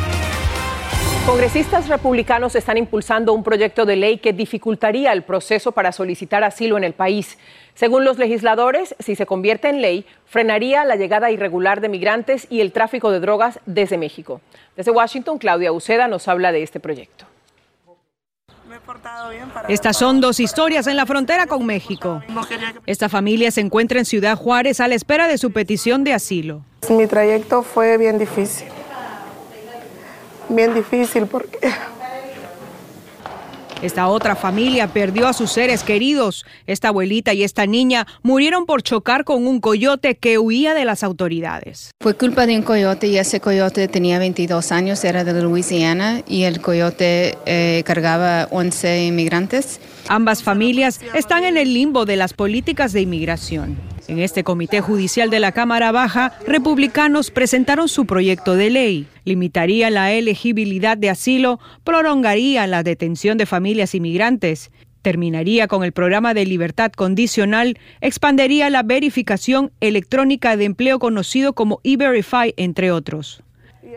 Congresistas 1.25 1.87
republicanos 1.87 2.55
están 2.55 2.77
impulsando 2.77 3.33
un 3.33 3.43
proyecto 3.43 3.85
de 3.85 3.95
ley 3.95 4.17
que 4.17 4.33
dificultaría 4.33 5.13
el 5.13 5.21
proceso 5.21 5.71
para 5.71 5.91
solicitar 5.91 6.43
asilo 6.43 6.77
en 6.77 6.83
el 6.83 6.93
país. 6.93 7.37
Según 7.75 8.05
los 8.05 8.17
legisladores, 8.17 8.95
si 8.97 9.15
se 9.15 9.27
convierte 9.27 9.69
en 9.69 9.81
ley, 9.81 10.05
frenaría 10.25 10.83
la 10.83 10.95
llegada 10.95 11.29
irregular 11.29 11.79
de 11.79 11.89
migrantes 11.89 12.47
y 12.49 12.61
el 12.61 12.71
tráfico 12.71 13.11
de 13.11 13.19
drogas 13.19 13.59
desde 13.67 13.99
México. 13.99 14.41
Desde 14.75 14.89
Washington, 14.89 15.37
Claudia 15.37 15.71
Uceda 15.71 16.07
nos 16.07 16.27
habla 16.27 16.51
de 16.51 16.63
este 16.63 16.79
proyecto. 16.79 17.25
Estas 19.67 19.97
son 19.97 20.21
dos 20.21 20.39
historias 20.39 20.87
en 20.87 20.97
la 20.97 21.05
frontera 21.05 21.45
con 21.45 21.65
México. 21.67 22.23
Esta 22.87 23.09
familia 23.09 23.51
se 23.51 23.61
encuentra 23.61 23.99
en 23.99 24.05
Ciudad 24.05 24.35
Juárez 24.35 24.79
a 24.79 24.87
la 24.87 24.95
espera 24.95 25.27
de 25.27 25.37
su 25.37 25.51
petición 25.51 26.03
de 26.03 26.13
asilo. 26.13 26.63
Mi 26.89 27.05
trayecto 27.05 27.61
fue 27.61 27.97
bien 27.99 28.17
difícil 28.17 28.67
bien 30.55 30.73
difícil 30.73 31.25
porque... 31.25 31.57
Esta 33.81 34.07
otra 34.07 34.35
familia 34.35 34.87
perdió 34.87 35.27
a 35.27 35.33
sus 35.33 35.51
seres 35.51 35.81
queridos. 35.83 36.45
Esta 36.67 36.89
abuelita 36.89 37.33
y 37.33 37.43
esta 37.43 37.65
niña 37.65 38.05
murieron 38.21 38.67
por 38.67 38.83
chocar 38.83 39.23
con 39.23 39.47
un 39.47 39.59
coyote 39.59 40.15
que 40.15 40.37
huía 40.37 40.75
de 40.75 40.85
las 40.85 41.03
autoridades. 41.03 41.89
Fue 41.99 42.13
culpa 42.15 42.45
de 42.45 42.57
un 42.57 42.61
coyote 42.61 43.07
y 43.07 43.17
ese 43.17 43.39
coyote 43.39 43.87
tenía 43.87 44.19
22 44.19 44.71
años, 44.71 45.03
era 45.03 45.23
de 45.23 45.41
Luisiana 45.41 46.21
y 46.27 46.43
el 46.43 46.61
coyote 46.61 47.37
eh, 47.47 47.81
cargaba 47.83 48.47
11 48.51 49.05
inmigrantes 49.05 49.79
Ambas 50.07 50.43
familias 50.43 50.99
están 51.13 51.43
en 51.43 51.57
el 51.57 51.73
limbo 51.73 52.05
de 52.05 52.17
las 52.17 52.33
políticas 52.33 52.91
de 52.91 53.01
inmigración. 53.01 53.90
En 54.07 54.19
este 54.19 54.43
comité 54.43 54.81
judicial 54.81 55.29
de 55.29 55.39
la 55.39 55.51
Cámara 55.51 55.91
Baja, 55.91 56.33
republicanos 56.45 57.31
presentaron 57.31 57.87
su 57.87 58.05
proyecto 58.05 58.55
de 58.55 58.69
ley. 58.69 59.07
Limitaría 59.25 59.89
la 59.89 60.11
elegibilidad 60.11 60.97
de 60.97 61.09
asilo, 61.09 61.59
prolongaría 61.83 62.67
la 62.67 62.83
detención 62.83 63.37
de 63.37 63.45
familias 63.45 63.93
inmigrantes, 63.95 64.71
terminaría 65.01 65.67
con 65.67 65.83
el 65.83 65.91
programa 65.91 66.33
de 66.33 66.45
libertad 66.45 66.91
condicional, 66.91 67.77
expandería 68.01 68.69
la 68.69 68.83
verificación 68.83 69.71
electrónica 69.79 70.57
de 70.57 70.65
empleo 70.65 70.99
conocido 70.99 71.53
como 71.53 71.79
E-Verify, 71.83 72.53
entre 72.57 72.91
otros. 72.91 73.43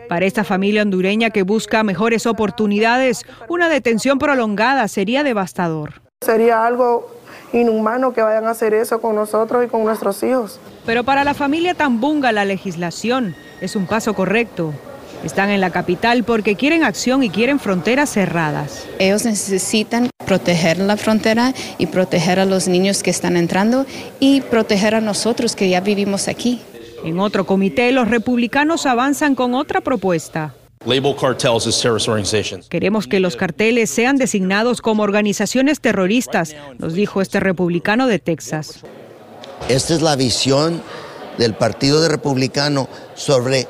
Para 0.07 0.25
esta 0.25 0.43
familia 0.43 0.83
hondureña 0.83 1.29
que 1.31 1.43
busca 1.43 1.83
mejores 1.83 2.25
oportunidades, 2.25 3.25
una 3.49 3.69
detención 3.69 4.19
prolongada 4.19 4.87
sería 4.87 5.23
devastador. 5.23 6.01
Sería 6.21 6.65
algo 6.65 7.11
inhumano 7.55 8.13
que 8.13 8.21
vayan 8.21 8.45
a 8.45 8.51
hacer 8.51 8.73
eso 8.73 9.01
con 9.01 9.15
nosotros 9.15 9.65
y 9.65 9.67
con 9.67 9.83
nuestros 9.83 10.21
hijos. 10.23 10.59
Pero 10.85 11.03
para 11.03 11.23
la 11.23 11.33
familia 11.33 11.73
Tambunga 11.73 12.31
la 12.31 12.45
legislación 12.45 13.35
es 13.61 13.75
un 13.75 13.87
paso 13.87 14.13
correcto. 14.13 14.73
Están 15.23 15.49
en 15.49 15.61
la 15.61 15.71
capital 15.71 16.23
porque 16.23 16.55
quieren 16.55 16.83
acción 16.83 17.23
y 17.23 17.29
quieren 17.29 17.59
fronteras 17.59 18.11
cerradas. 18.11 18.85
Ellos 18.99 19.25
necesitan 19.25 20.09
proteger 20.25 20.77
la 20.77 20.97
frontera 20.97 21.53
y 21.77 21.87
proteger 21.87 22.39
a 22.39 22.45
los 22.45 22.67
niños 22.67 23.01
que 23.01 23.09
están 23.09 23.35
entrando 23.37 23.85
y 24.19 24.41
proteger 24.41 24.93
a 24.93 25.01
nosotros 25.01 25.55
que 25.55 25.69
ya 25.69 25.81
vivimos 25.81 26.27
aquí. 26.27 26.61
En 27.03 27.19
otro 27.19 27.45
comité, 27.45 27.91
los 27.91 28.07
republicanos 28.07 28.85
avanzan 28.85 29.35
con 29.35 29.53
otra 29.53 29.81
propuesta. 29.81 30.53
Queremos 32.69 33.07
que 33.07 33.19
los 33.19 33.35
carteles 33.35 33.89
sean 33.89 34.17
designados 34.17 34.81
como 34.81 35.01
organizaciones 35.03 35.79
terroristas, 35.79 36.55
nos 36.77 36.93
dijo 36.93 37.21
este 37.21 37.39
republicano 37.39 38.05
de 38.05 38.19
Texas. 38.19 38.83
Esta 39.67 39.95
es 39.95 40.01
la 40.01 40.15
visión 40.15 40.81
del 41.37 41.55
Partido 41.55 42.07
Republicano 42.07 42.87
sobre 43.15 43.67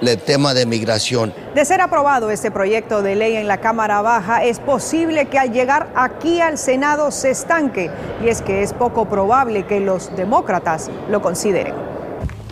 el 0.00 0.18
tema 0.18 0.54
de 0.54 0.66
migración. 0.66 1.32
De 1.54 1.64
ser 1.64 1.80
aprobado 1.80 2.30
este 2.30 2.50
proyecto 2.50 3.02
de 3.02 3.14
ley 3.14 3.36
en 3.36 3.46
la 3.46 3.58
Cámara 3.58 4.02
Baja, 4.02 4.44
es 4.44 4.58
posible 4.58 5.26
que 5.26 5.38
al 5.38 5.52
llegar 5.52 5.92
aquí 5.94 6.40
al 6.40 6.58
Senado 6.58 7.10
se 7.10 7.30
estanque, 7.30 7.90
y 8.24 8.28
es 8.28 8.42
que 8.42 8.62
es 8.62 8.72
poco 8.72 9.08
probable 9.08 9.64
que 9.66 9.80
los 9.80 10.14
demócratas 10.16 10.90
lo 11.10 11.22
consideren. 11.22 11.74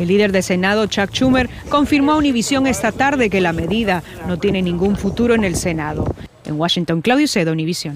El 0.01 0.09
líder 0.09 0.33
de 0.33 0.41
Senado, 0.41 0.87
Chuck 0.87 1.11
Schumer, 1.11 1.51
confirmó 1.69 2.13
a 2.13 2.17
Univision 2.17 2.67
esta 2.67 2.91
tarde 2.91 3.29
que 3.29 3.43
la 3.43 3.53
medida 3.53 4.03
no 4.27 4.39
tiene 4.39 4.63
ningún 4.63 4.97
futuro 4.97 5.35
en 5.35 5.45
el 5.45 5.57
Senado. 5.57 6.07
En 6.47 6.59
Washington, 6.59 7.03
Claudio 7.03 7.29
Cedo, 7.29 7.53
Univision. 7.53 7.95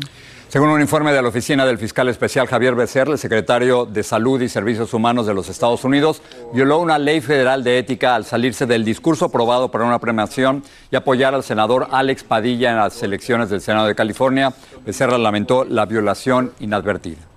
Según 0.48 0.68
un 0.68 0.82
informe 0.82 1.14
de 1.14 1.22
la 1.22 1.28
Oficina 1.28 1.64
del 1.64 1.78
Fiscal 1.78 2.10
Especial 2.10 2.46
Javier 2.46 2.74
Becerra, 2.74 3.12
el 3.12 3.18
secretario 3.18 3.86
de 3.86 4.02
Salud 4.02 4.38
y 4.42 4.50
Servicios 4.50 4.92
Humanos 4.92 5.26
de 5.26 5.32
los 5.32 5.48
Estados 5.48 5.82
Unidos 5.82 6.20
violó 6.52 6.78
una 6.78 6.98
ley 6.98 7.22
federal 7.22 7.64
de 7.64 7.78
ética 7.78 8.14
al 8.14 8.26
salirse 8.26 8.66
del 8.66 8.84
discurso 8.84 9.24
aprobado 9.24 9.70
para 9.70 9.86
una 9.86 9.98
premiación 9.98 10.62
y 10.90 10.96
apoyar 10.96 11.34
al 11.34 11.42
senador 11.42 11.88
Alex 11.90 12.22
Padilla 12.22 12.70
en 12.70 12.76
las 12.76 13.02
elecciones 13.02 13.48
del 13.48 13.62
Senado 13.62 13.86
de 13.86 13.94
California. 13.94 14.52
Becerra 14.84 15.16
lamentó 15.16 15.64
la 15.64 15.86
violación 15.86 16.52
inadvertida. 16.60 17.33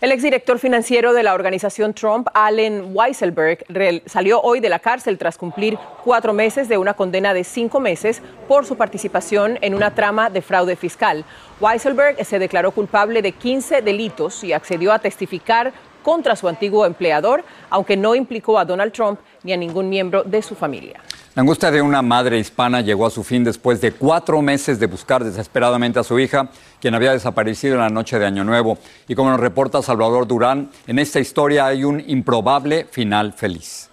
El 0.00 0.12
exdirector 0.12 0.58
financiero 0.58 1.12
de 1.12 1.22
la 1.22 1.34
organización 1.34 1.92
Trump, 1.92 2.28
Allen 2.32 2.92
Weisselberg, 2.94 3.66
salió 4.06 4.40
hoy 4.40 4.60
de 4.60 4.70
la 4.70 4.78
cárcel 4.78 5.18
tras 5.18 5.36
cumplir 5.36 5.76
cuatro 6.02 6.32
meses 6.32 6.70
de 6.70 6.78
una 6.78 6.94
condena 6.94 7.34
de 7.34 7.44
cinco 7.44 7.80
meses 7.80 8.22
por 8.48 8.64
su 8.64 8.78
participación 8.78 9.58
en 9.60 9.74
una 9.74 9.94
trama 9.94 10.30
de 10.30 10.40
fraude 10.40 10.74
fiscal. 10.74 11.26
Weisselberg 11.60 12.24
se 12.24 12.38
declaró 12.38 12.70
culpable 12.70 13.20
de 13.20 13.32
15 13.32 13.82
delitos 13.82 14.42
y 14.42 14.54
accedió 14.54 14.94
a 14.94 15.00
testificar 15.00 15.74
contra 16.02 16.36
su 16.36 16.48
antiguo 16.48 16.86
empleador, 16.86 17.44
aunque 17.68 17.96
no 17.96 18.14
implicó 18.14 18.58
a 18.58 18.64
Donald 18.64 18.92
Trump 18.92 19.20
ni 19.42 19.52
a 19.52 19.56
ningún 19.56 19.88
miembro 19.88 20.22
de 20.24 20.42
su 20.42 20.54
familia. 20.54 21.00
La 21.34 21.42
angustia 21.42 21.70
de 21.70 21.80
una 21.80 22.02
madre 22.02 22.38
hispana 22.38 22.80
llegó 22.80 23.06
a 23.06 23.10
su 23.10 23.22
fin 23.22 23.44
después 23.44 23.80
de 23.80 23.92
cuatro 23.92 24.42
meses 24.42 24.80
de 24.80 24.86
buscar 24.86 25.22
desesperadamente 25.22 26.00
a 26.00 26.02
su 26.02 26.18
hija, 26.18 26.48
quien 26.80 26.94
había 26.94 27.12
desaparecido 27.12 27.74
en 27.74 27.80
la 27.80 27.88
noche 27.88 28.18
de 28.18 28.26
Año 28.26 28.42
Nuevo. 28.42 28.78
Y 29.06 29.14
como 29.14 29.30
nos 29.30 29.38
reporta 29.38 29.80
Salvador 29.80 30.26
Durán, 30.26 30.70
en 30.88 30.98
esta 30.98 31.20
historia 31.20 31.66
hay 31.66 31.84
un 31.84 32.02
improbable 32.04 32.84
final 32.90 33.32
feliz. 33.32 33.88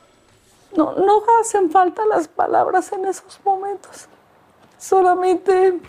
No, 0.75 0.93
no 0.93 1.23
hacen 1.39 1.69
falta 1.69 2.03
las 2.07 2.27
palabras 2.27 2.91
en 2.91 3.05
esos 3.05 3.39
momentos. 3.45 4.07
Solamente 4.79 5.79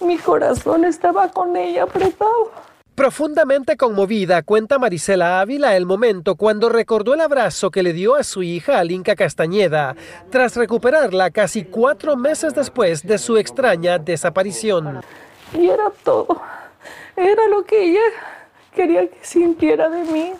mi 0.00 0.16
corazón 0.18 0.84
estaba 0.84 1.28
con 1.28 1.56
ella 1.56 1.84
apretado. 1.84 2.52
Profundamente 2.94 3.76
conmovida, 3.76 4.42
cuenta 4.42 4.78
Marisela 4.78 5.40
Ávila 5.40 5.76
el 5.76 5.84
momento 5.84 6.36
cuando 6.36 6.68
recordó 6.68 7.14
el 7.14 7.22
abrazo 7.22 7.72
que 7.72 7.82
le 7.82 7.92
dio 7.92 8.14
a 8.14 8.22
su 8.22 8.44
hija 8.44 8.78
Alinka 8.78 9.16
Castañeda, 9.16 9.96
tras 10.30 10.54
recuperarla 10.54 11.32
casi 11.32 11.64
cuatro 11.64 12.16
meses 12.16 12.54
después 12.54 13.04
de 13.04 13.18
su 13.18 13.36
extraña 13.36 13.98
desaparición. 13.98 15.00
Y 15.52 15.70
era 15.70 15.90
todo, 16.04 16.40
era 17.16 17.48
lo 17.48 17.64
que 17.64 17.82
ella 17.82 18.00
quería 18.74 19.06
que 19.06 19.18
sintiera 19.22 19.88
de 19.88 20.04
mí 20.04 20.32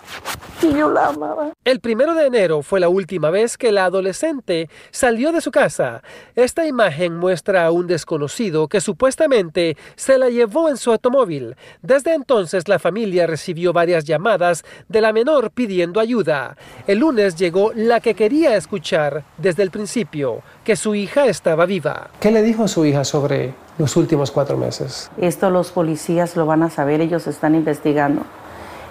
y 0.62 0.72
yo 0.72 0.90
la 0.90 1.08
amaba. 1.08 1.52
El 1.64 1.80
primero 1.80 2.14
de 2.14 2.26
enero 2.26 2.62
fue 2.62 2.80
la 2.80 2.88
última 2.88 3.30
vez 3.30 3.56
que 3.56 3.72
la 3.72 3.84
adolescente 3.86 4.68
salió 4.90 5.32
de 5.32 5.40
su 5.40 5.50
casa. 5.50 6.02
Esta 6.34 6.66
imagen 6.66 7.16
muestra 7.16 7.66
a 7.66 7.70
un 7.70 7.86
desconocido 7.86 8.68
que 8.68 8.80
supuestamente 8.80 9.76
se 9.96 10.18
la 10.18 10.28
llevó 10.28 10.68
en 10.68 10.76
su 10.76 10.90
automóvil. 10.90 11.56
Desde 11.82 12.14
entonces 12.14 12.68
la 12.68 12.78
familia 12.78 13.26
recibió 13.26 13.72
varias 13.72 14.04
llamadas 14.04 14.64
de 14.88 15.00
la 15.00 15.12
menor 15.12 15.50
pidiendo 15.50 16.00
ayuda. 16.00 16.56
El 16.86 16.98
lunes 16.98 17.36
llegó 17.36 17.72
la 17.74 18.00
que 18.00 18.14
quería 18.14 18.56
escuchar 18.56 19.24
desde 19.38 19.62
el 19.62 19.70
principio, 19.70 20.42
que 20.64 20.76
su 20.76 20.94
hija 20.94 21.26
estaba 21.26 21.66
viva. 21.66 22.10
¿Qué 22.20 22.30
le 22.30 22.42
dijo 22.42 22.68
su 22.68 22.84
hija 22.84 23.04
sobre 23.04 23.54
los 23.78 23.96
últimos 23.96 24.30
cuatro 24.30 24.56
meses? 24.56 25.10
Esto 25.16 25.50
los 25.50 25.72
policías 25.72 26.36
lo 26.36 26.46
van 26.46 26.62
a 26.62 26.70
saber, 26.70 27.00
ellos 27.00 27.26
están 27.26 27.54
investigando. 27.54 28.22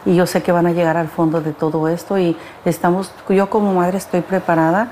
Y 0.05 0.15
yo 0.15 0.25
sé 0.25 0.43
que 0.43 0.51
van 0.51 0.67
a 0.67 0.73
llegar 0.73 0.97
al 0.97 1.07
fondo 1.07 1.41
de 1.41 1.53
todo 1.53 1.87
esto 1.87 2.17
y 2.19 2.35
estamos, 2.65 3.11
yo 3.29 3.49
como 3.49 3.73
madre 3.73 3.97
estoy 3.97 4.21
preparada 4.21 4.91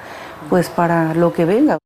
pues 0.50 0.70
para 0.70 1.14
lo 1.14 1.34
que 1.34 1.46
venga. 1.46 1.78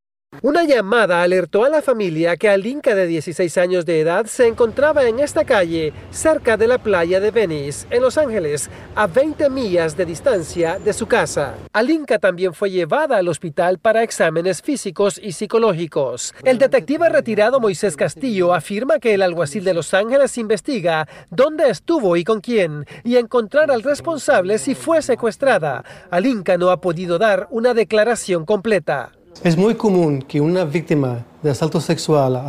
Una 0.42 0.64
llamada 0.64 1.22
alertó 1.22 1.66
a 1.66 1.70
la 1.70 1.82
familia 1.82 2.38
que 2.38 2.50
Alinka 2.50 2.94
de 2.96 3.08
16 3.08 3.58
años 3.58 3.86
de 3.86 4.00
edad 4.00 4.26
se 4.26 4.48
encontraba 4.48 5.06
en 5.06 5.20
esta 5.20 5.46
calle 5.46 5.94
cerca 6.12 6.58
de 6.58 6.68
la 6.68 6.78
playa 6.78 7.20
de 7.20 7.32
Venice, 7.32 7.88
en 7.90 8.02
Los 8.02 8.18
Ángeles, 8.18 8.70
a 8.96 9.08
20 9.08 9.50
millas 9.50 9.98
de 9.98 10.06
distancia 10.06 10.80
de 10.80 10.94
su 10.94 11.08
casa. 11.08 11.56
Alinka 11.74 12.20
también 12.20 12.54
fue 12.54 12.72
llevada 12.72 13.18
al 13.18 13.28
hospital 13.28 13.80
para 13.80 14.04
exámenes 14.04 14.62
físicos 14.62 15.20
y 15.22 15.32
psicológicos. 15.32 16.34
El 16.44 16.58
detective 16.58 17.10
retirado 17.10 17.60
Moisés 17.60 17.96
Castillo 17.96 18.54
afirma 18.54 19.00
que 19.00 19.14
el 19.14 19.22
alguacil 19.22 19.64
de 19.64 19.74
Los 19.74 19.94
Ángeles 19.94 20.38
investiga 20.38 21.08
dónde 21.30 21.70
estuvo 21.70 22.18
y 22.18 22.24
con 22.24 22.42
quién 22.42 22.86
y 23.04 23.18
encontrar 23.18 23.72
al 23.72 23.84
responsable 23.84 24.58
si 24.58 24.76
fue 24.76 25.02
secuestrada. 25.02 25.84
Alinka 26.12 26.58
no 26.58 26.70
ha 26.70 26.82
podido 26.82 27.18
dar 27.18 27.48
una 27.52 27.74
declaración 27.74 28.46
completa. 28.46 29.12
Es 29.44 29.58
muy 29.58 29.76
común 29.76 30.22
que 30.22 30.40
una 30.40 30.64
víctima 30.64 31.20
de 31.44 31.52
asalto 31.52 31.82
sexual, 31.82 32.42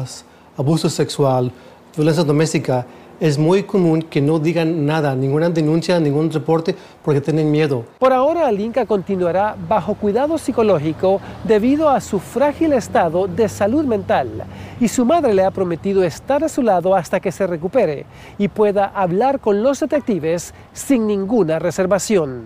abuso 0.56 0.88
sexual, 0.88 1.50
violencia 1.94 2.24
doméstica, 2.24 2.86
es 3.18 3.38
muy 3.38 3.64
común 3.64 4.02
que 4.02 4.20
no 4.20 4.38
digan 4.38 4.86
nada, 4.86 5.14
ninguna 5.14 5.50
denuncia, 5.50 5.98
ningún 5.98 6.30
reporte, 6.30 6.76
porque 7.02 7.20
tienen 7.20 7.50
miedo. 7.50 7.84
Por 7.98 8.12
ahora, 8.12 8.46
Alinka 8.46 8.86
continuará 8.86 9.56
bajo 9.68 9.94
cuidado 9.94 10.38
psicológico 10.38 11.20
debido 11.44 11.88
a 11.88 12.00
su 12.00 12.20
frágil 12.20 12.72
estado 12.72 13.26
de 13.26 13.48
salud 13.48 13.84
mental. 13.84 14.44
Y 14.80 14.88
su 14.88 15.04
madre 15.04 15.34
le 15.34 15.44
ha 15.44 15.50
prometido 15.50 16.04
estar 16.04 16.44
a 16.44 16.48
su 16.48 16.62
lado 16.62 16.94
hasta 16.94 17.20
que 17.20 17.32
se 17.32 17.46
recupere 17.46 18.06
y 18.38 18.48
pueda 18.48 18.86
hablar 18.86 19.40
con 19.40 19.62
los 19.62 19.80
detectives 19.80 20.54
sin 20.72 21.06
ninguna 21.06 21.58
reservación. 21.58 22.42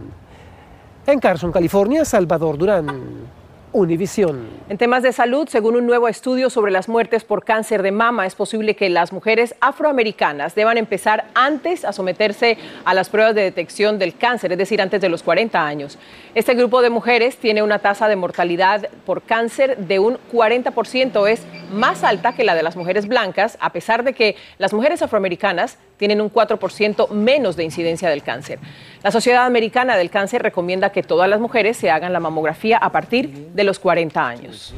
En 1.07 1.19
Carson, 1.19 1.53
California, 1.53 2.05
Salvador 2.05 2.57
Durán. 2.57 3.40
Univisión. 3.73 4.49
En 4.69 4.79
temas 4.79 5.05
de 5.05 5.13
salud, 5.13 5.49
según 5.49 5.77
un 5.77 5.87
nuevo 5.87 6.09
estudio 6.09 6.51
sobre 6.51 6.73
las 6.73 6.89
muertes 6.89 7.23
por 7.23 7.45
cáncer 7.45 7.85
de 7.85 7.93
mama, 7.93 8.27
es 8.27 8.35
posible 8.35 8.75
que 8.75 8.91
las 8.91 9.13
mujeres 9.13 9.55
afroamericanas 9.61 10.57
deban 10.57 10.77
empezar 10.77 11.27
antes 11.35 11.85
a 11.85 11.93
someterse 11.93 12.59
a 12.85 12.95
las 12.95 13.09
pruebas 13.09 13.37
de 13.37 13.43
detección 13.43 14.01
del 14.01 14.17
cáncer, 14.17 14.51
es 14.51 14.59
decir, 14.59 14.83
antes 14.83 15.01
de 15.01 15.09
los 15.09 15.23
40 15.23 15.65
años. 15.65 15.99
Este 16.35 16.55
grupo 16.55 16.83
de 16.83 16.91
mujeres 16.91 17.37
tiene 17.37 17.63
una 17.63 17.79
tasa 17.79 18.09
de 18.09 18.17
mortalidad 18.17 18.89
por 19.07 19.23
cáncer 19.23 19.77
de 19.77 20.01
un 20.01 20.19
40%, 20.33 21.29
es 21.29 21.47
más 21.73 22.03
alta 22.03 22.35
que 22.35 22.43
la 22.43 22.57
de 22.57 22.65
las 22.65 22.75
mujeres 22.75 23.07
blancas, 23.07 23.57
a 23.61 23.71
pesar 23.71 24.03
de 24.03 24.15
que 24.15 24.35
las 24.59 24.73
mujeres 24.73 25.01
afroamericanas 25.01 25.79
tienen 26.01 26.23
un 26.23 26.33
4% 26.33 27.11
menos 27.11 27.57
de 27.57 27.65
incidencia 27.65 28.09
del 28.09 28.23
cáncer. 28.23 28.59
La 29.03 29.11
Sociedad 29.11 29.45
Americana 29.45 29.99
del 29.99 30.09
Cáncer 30.09 30.43
recomienda 30.43 30.93
que 30.93 31.03
todas 31.03 31.29
las 31.29 31.41
mujeres 31.41 31.77
se 31.77 31.91
hagan 31.91 32.15
la 32.15 32.21
mamografía 32.21 32.79
a 32.79 32.91
partir 32.91 33.51
de 33.53 33.65
los 33.65 33.79
40 33.79 34.27
años. 34.27 34.75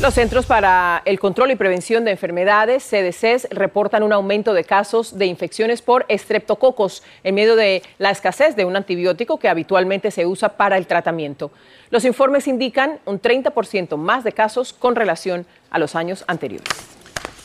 Los 0.00 0.14
Centros 0.14 0.46
para 0.46 1.00
el 1.04 1.20
Control 1.20 1.52
y 1.52 1.56
Prevención 1.56 2.04
de 2.04 2.10
Enfermedades, 2.10 2.82
CDCs, 2.82 3.48
reportan 3.50 4.02
un 4.02 4.12
aumento 4.12 4.52
de 4.52 4.64
casos 4.64 5.16
de 5.16 5.26
infecciones 5.26 5.80
por 5.80 6.04
estreptococos 6.08 7.04
en 7.22 7.36
medio 7.36 7.54
de 7.54 7.84
la 7.98 8.10
escasez 8.10 8.56
de 8.56 8.64
un 8.64 8.74
antibiótico 8.74 9.38
que 9.38 9.48
habitualmente 9.48 10.10
se 10.10 10.26
usa 10.26 10.56
para 10.56 10.76
el 10.76 10.88
tratamiento. 10.88 11.52
Los 11.90 12.04
informes 12.04 12.48
indican 12.48 12.98
un 13.06 13.22
30% 13.22 13.96
más 13.96 14.24
de 14.24 14.32
casos 14.32 14.72
con 14.72 14.96
relación 14.96 15.46
a 15.70 15.78
los 15.78 15.94
años 15.94 16.24
anteriores. 16.26 16.97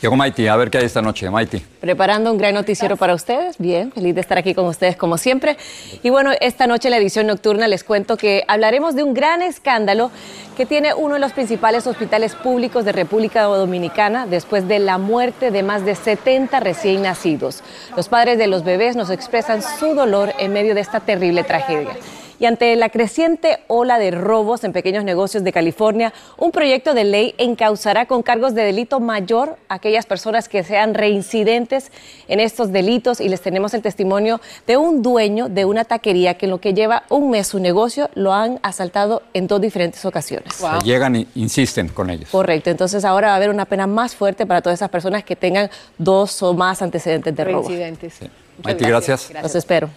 Llegó 0.04 0.16
Maiti, 0.16 0.46
a 0.48 0.56
ver 0.56 0.70
qué 0.70 0.76
hay 0.76 0.84
esta 0.84 1.00
noche, 1.00 1.30
Maiti. 1.30 1.64
Preparando 1.80 2.30
un 2.30 2.36
gran 2.36 2.52
noticiero 2.52 2.94
para 2.98 3.14
ustedes. 3.14 3.56
Bien, 3.56 3.90
feliz 3.90 4.14
de 4.14 4.20
estar 4.20 4.36
aquí 4.36 4.52
con 4.52 4.66
ustedes 4.66 4.96
como 4.96 5.16
siempre. 5.16 5.56
Y 6.02 6.10
bueno, 6.10 6.32
esta 6.42 6.66
noche 6.66 6.88
en 6.88 6.90
la 6.90 6.98
edición 6.98 7.26
nocturna 7.26 7.68
les 7.68 7.84
cuento 7.84 8.18
que 8.18 8.44
hablaremos 8.46 8.94
de 8.94 9.02
un 9.02 9.14
gran 9.14 9.40
escándalo 9.40 10.10
que 10.58 10.66
tiene 10.66 10.92
uno 10.92 11.14
de 11.14 11.20
los 11.20 11.32
principales 11.32 11.86
hospitales 11.86 12.34
públicos 12.34 12.84
de 12.84 12.92
República 12.92 13.44
Dominicana 13.44 14.26
después 14.26 14.68
de 14.68 14.78
la 14.78 14.98
muerte 14.98 15.50
de 15.50 15.62
más 15.62 15.86
de 15.86 15.94
70 15.94 16.60
recién 16.60 17.00
nacidos. 17.00 17.62
Los 17.96 18.10
padres 18.10 18.36
de 18.36 18.46
los 18.46 18.62
bebés 18.62 18.96
nos 18.96 19.08
expresan 19.08 19.62
su 19.62 19.94
dolor 19.94 20.34
en 20.38 20.52
medio 20.52 20.74
de 20.74 20.82
esta 20.82 21.00
terrible 21.00 21.44
tragedia. 21.44 21.96
Y 22.38 22.46
ante 22.46 22.74
la 22.76 22.88
creciente 22.88 23.60
ola 23.68 23.98
de 23.98 24.10
robos 24.10 24.64
en 24.64 24.72
pequeños 24.72 25.04
negocios 25.04 25.44
de 25.44 25.52
California, 25.52 26.12
un 26.36 26.50
proyecto 26.50 26.94
de 26.94 27.04
ley 27.04 27.34
encauzará 27.38 28.06
con 28.06 28.22
cargos 28.22 28.54
de 28.54 28.64
delito 28.64 29.00
mayor 29.00 29.56
a 29.68 29.74
aquellas 29.74 30.06
personas 30.06 30.48
que 30.48 30.64
sean 30.64 30.94
reincidentes 30.94 31.90
en 32.28 32.40
estos 32.40 32.72
delitos. 32.72 33.20
Y 33.20 33.28
les 33.28 33.40
tenemos 33.40 33.74
el 33.74 33.82
testimonio 33.82 34.40
de 34.66 34.76
un 34.76 35.02
dueño 35.02 35.48
de 35.48 35.64
una 35.64 35.84
taquería 35.84 36.34
que 36.34 36.46
en 36.46 36.50
lo 36.50 36.60
que 36.60 36.74
lleva 36.74 37.04
un 37.08 37.30
mes 37.30 37.46
su 37.48 37.58
negocio 37.58 38.10
lo 38.14 38.32
han 38.32 38.58
asaltado 38.62 39.22
en 39.32 39.46
dos 39.46 39.60
diferentes 39.60 40.04
ocasiones. 40.04 40.54
llegan 40.84 41.16
e 41.16 41.26
insisten 41.34 41.88
con 41.88 42.10
ellos. 42.10 42.30
Correcto. 42.30 42.70
Entonces 42.70 43.04
ahora 43.04 43.28
va 43.28 43.34
a 43.34 43.36
haber 43.36 43.50
una 43.50 43.64
pena 43.64 43.86
más 43.86 44.14
fuerte 44.14 44.46
para 44.46 44.62
todas 44.62 44.78
esas 44.78 44.90
personas 44.90 45.24
que 45.24 45.36
tengan 45.36 45.70
dos 45.98 46.42
o 46.42 46.54
más 46.54 46.82
antecedentes 46.82 47.34
de 47.34 47.44
robo. 47.44 47.68
Reincidentes. 47.68 48.14
Maiti, 48.62 48.84
gracias. 48.84 49.30
Los 49.42 49.54
espero. 49.54 49.90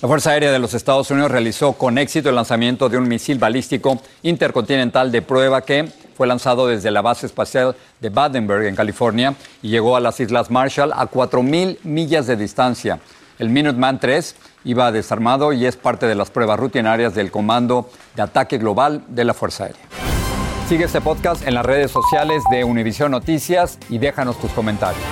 La 0.00 0.06
Fuerza 0.06 0.30
Aérea 0.30 0.52
de 0.52 0.60
los 0.60 0.74
Estados 0.74 1.10
Unidos 1.10 1.32
realizó 1.32 1.72
con 1.72 1.98
éxito 1.98 2.28
el 2.28 2.36
lanzamiento 2.36 2.88
de 2.88 2.98
un 2.98 3.08
misil 3.08 3.36
balístico 3.36 4.00
intercontinental 4.22 5.10
de 5.10 5.22
prueba 5.22 5.62
que 5.62 5.88
fue 6.16 6.28
lanzado 6.28 6.68
desde 6.68 6.92
la 6.92 7.02
base 7.02 7.26
espacial 7.26 7.74
de 7.98 8.08
Badenberg, 8.08 8.66
en 8.66 8.76
California, 8.76 9.34
y 9.60 9.70
llegó 9.70 9.96
a 9.96 10.00
las 10.00 10.20
Islas 10.20 10.52
Marshall 10.52 10.92
a 10.92 11.10
4.000 11.10 11.78
millas 11.82 12.28
de 12.28 12.36
distancia. 12.36 13.00
El 13.40 13.48
Minuteman 13.48 13.98
3 13.98 14.36
iba 14.66 14.92
desarmado 14.92 15.52
y 15.52 15.66
es 15.66 15.74
parte 15.74 16.06
de 16.06 16.14
las 16.14 16.30
pruebas 16.30 16.60
rutinarias 16.60 17.16
del 17.16 17.32
Comando 17.32 17.90
de 18.14 18.22
Ataque 18.22 18.58
Global 18.58 19.02
de 19.08 19.24
la 19.24 19.34
Fuerza 19.34 19.64
Aérea. 19.64 19.82
Sigue 20.68 20.84
este 20.84 21.00
podcast 21.00 21.44
en 21.44 21.54
las 21.54 21.66
redes 21.66 21.90
sociales 21.90 22.44
de 22.52 22.62
Univision 22.62 23.10
Noticias 23.10 23.80
y 23.88 23.98
déjanos 23.98 24.38
tus 24.38 24.52
comentarios. 24.52 25.02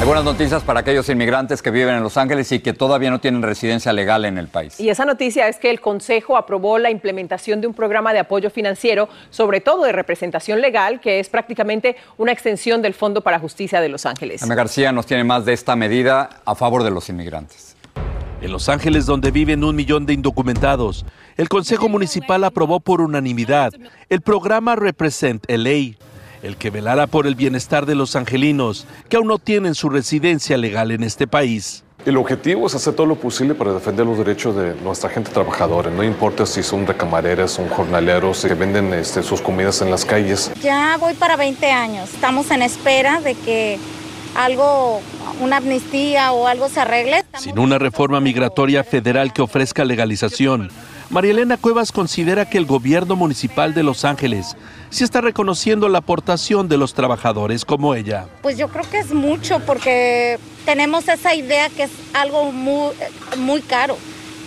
Hay 0.00 0.06
buenas 0.06 0.24
noticias 0.24 0.62
para 0.62 0.80
aquellos 0.80 1.10
inmigrantes 1.10 1.60
que 1.60 1.70
viven 1.70 1.94
en 1.94 2.02
Los 2.02 2.16
Ángeles 2.16 2.50
y 2.52 2.60
que 2.60 2.72
todavía 2.72 3.10
no 3.10 3.20
tienen 3.20 3.42
residencia 3.42 3.92
legal 3.92 4.24
en 4.24 4.38
el 4.38 4.48
país. 4.48 4.80
Y 4.80 4.88
esa 4.88 5.04
noticia 5.04 5.46
es 5.46 5.58
que 5.58 5.68
el 5.68 5.82
Consejo 5.82 6.38
aprobó 6.38 6.78
la 6.78 6.90
implementación 6.90 7.60
de 7.60 7.66
un 7.66 7.74
programa 7.74 8.14
de 8.14 8.20
apoyo 8.20 8.48
financiero, 8.48 9.10
sobre 9.28 9.60
todo 9.60 9.84
de 9.84 9.92
representación 9.92 10.62
legal, 10.62 11.00
que 11.00 11.20
es 11.20 11.28
prácticamente 11.28 11.96
una 12.16 12.32
extensión 12.32 12.80
del 12.80 12.94
Fondo 12.94 13.20
para 13.20 13.38
Justicia 13.38 13.82
de 13.82 13.90
Los 13.90 14.06
Ángeles. 14.06 14.42
Ana 14.42 14.54
García 14.54 14.90
nos 14.90 15.04
tiene 15.04 15.22
más 15.22 15.44
de 15.44 15.52
esta 15.52 15.76
medida 15.76 16.30
a 16.46 16.54
favor 16.54 16.82
de 16.82 16.90
los 16.90 17.10
inmigrantes. 17.10 17.76
En 18.40 18.52
Los 18.52 18.70
Ángeles, 18.70 19.04
donde 19.04 19.30
viven 19.30 19.62
un 19.62 19.76
millón 19.76 20.06
de 20.06 20.14
indocumentados, 20.14 21.04
el 21.36 21.50
Consejo 21.50 21.90
Municipal 21.90 22.42
aprobó 22.44 22.80
por 22.80 23.02
unanimidad 23.02 23.74
el 24.08 24.22
programa 24.22 24.76
Represent 24.76 25.44
LA 25.46 25.98
el 26.42 26.56
que 26.56 26.70
velará 26.70 27.06
por 27.06 27.26
el 27.26 27.34
bienestar 27.34 27.86
de 27.86 27.94
los 27.94 28.16
angelinos 28.16 28.86
que 29.08 29.16
aún 29.16 29.28
no 29.28 29.38
tienen 29.38 29.74
su 29.74 29.88
residencia 29.88 30.56
legal 30.56 30.90
en 30.90 31.02
este 31.02 31.26
país. 31.26 31.84
El 32.06 32.16
objetivo 32.16 32.66
es 32.66 32.74
hacer 32.74 32.94
todo 32.94 33.06
lo 33.06 33.16
posible 33.16 33.54
para 33.54 33.74
defender 33.74 34.06
los 34.06 34.16
derechos 34.16 34.56
de 34.56 34.74
nuestra 34.76 35.10
gente 35.10 35.30
trabajadora, 35.30 35.90
no 35.90 36.02
importa 36.02 36.46
si 36.46 36.62
son 36.62 36.86
de 36.86 36.96
camareras, 36.96 37.50
son 37.50 37.68
jornaleros 37.68 38.42
que 38.42 38.54
venden 38.54 38.94
este, 38.94 39.22
sus 39.22 39.42
comidas 39.42 39.82
en 39.82 39.90
las 39.90 40.06
calles. 40.06 40.50
Ya 40.62 40.96
voy 40.98 41.12
para 41.12 41.36
20 41.36 41.70
años, 41.70 42.08
estamos 42.14 42.50
en 42.50 42.62
espera 42.62 43.20
de 43.20 43.34
que 43.34 43.78
algo, 44.34 45.02
una 45.40 45.58
amnistía 45.58 46.32
o 46.32 46.46
algo 46.46 46.68
se 46.68 46.80
arregle. 46.80 47.24
Sin 47.38 47.58
una 47.58 47.78
reforma 47.78 48.20
migratoria 48.20 48.84
federal 48.84 49.32
que 49.32 49.42
ofrezca 49.42 49.84
legalización, 49.84 50.70
María 51.10 51.32
Elena 51.32 51.56
Cuevas 51.56 51.92
considera 51.92 52.48
que 52.48 52.58
el 52.58 52.66
gobierno 52.66 53.16
municipal 53.16 53.74
de 53.74 53.82
Los 53.82 54.04
Ángeles 54.04 54.56
sí 54.90 55.04
está 55.04 55.20
reconociendo 55.20 55.88
la 55.88 55.98
aportación 55.98 56.68
de 56.68 56.76
los 56.76 56.94
trabajadores 56.94 57.64
como 57.64 57.94
ella. 57.94 58.26
Pues 58.42 58.56
yo 58.56 58.68
creo 58.68 58.88
que 58.88 58.98
es 58.98 59.12
mucho 59.12 59.58
porque 59.60 60.38
tenemos 60.64 61.08
esa 61.08 61.34
idea 61.34 61.68
que 61.70 61.84
es 61.84 61.90
algo 62.12 62.52
muy, 62.52 62.92
muy 63.38 63.60
caro 63.62 63.96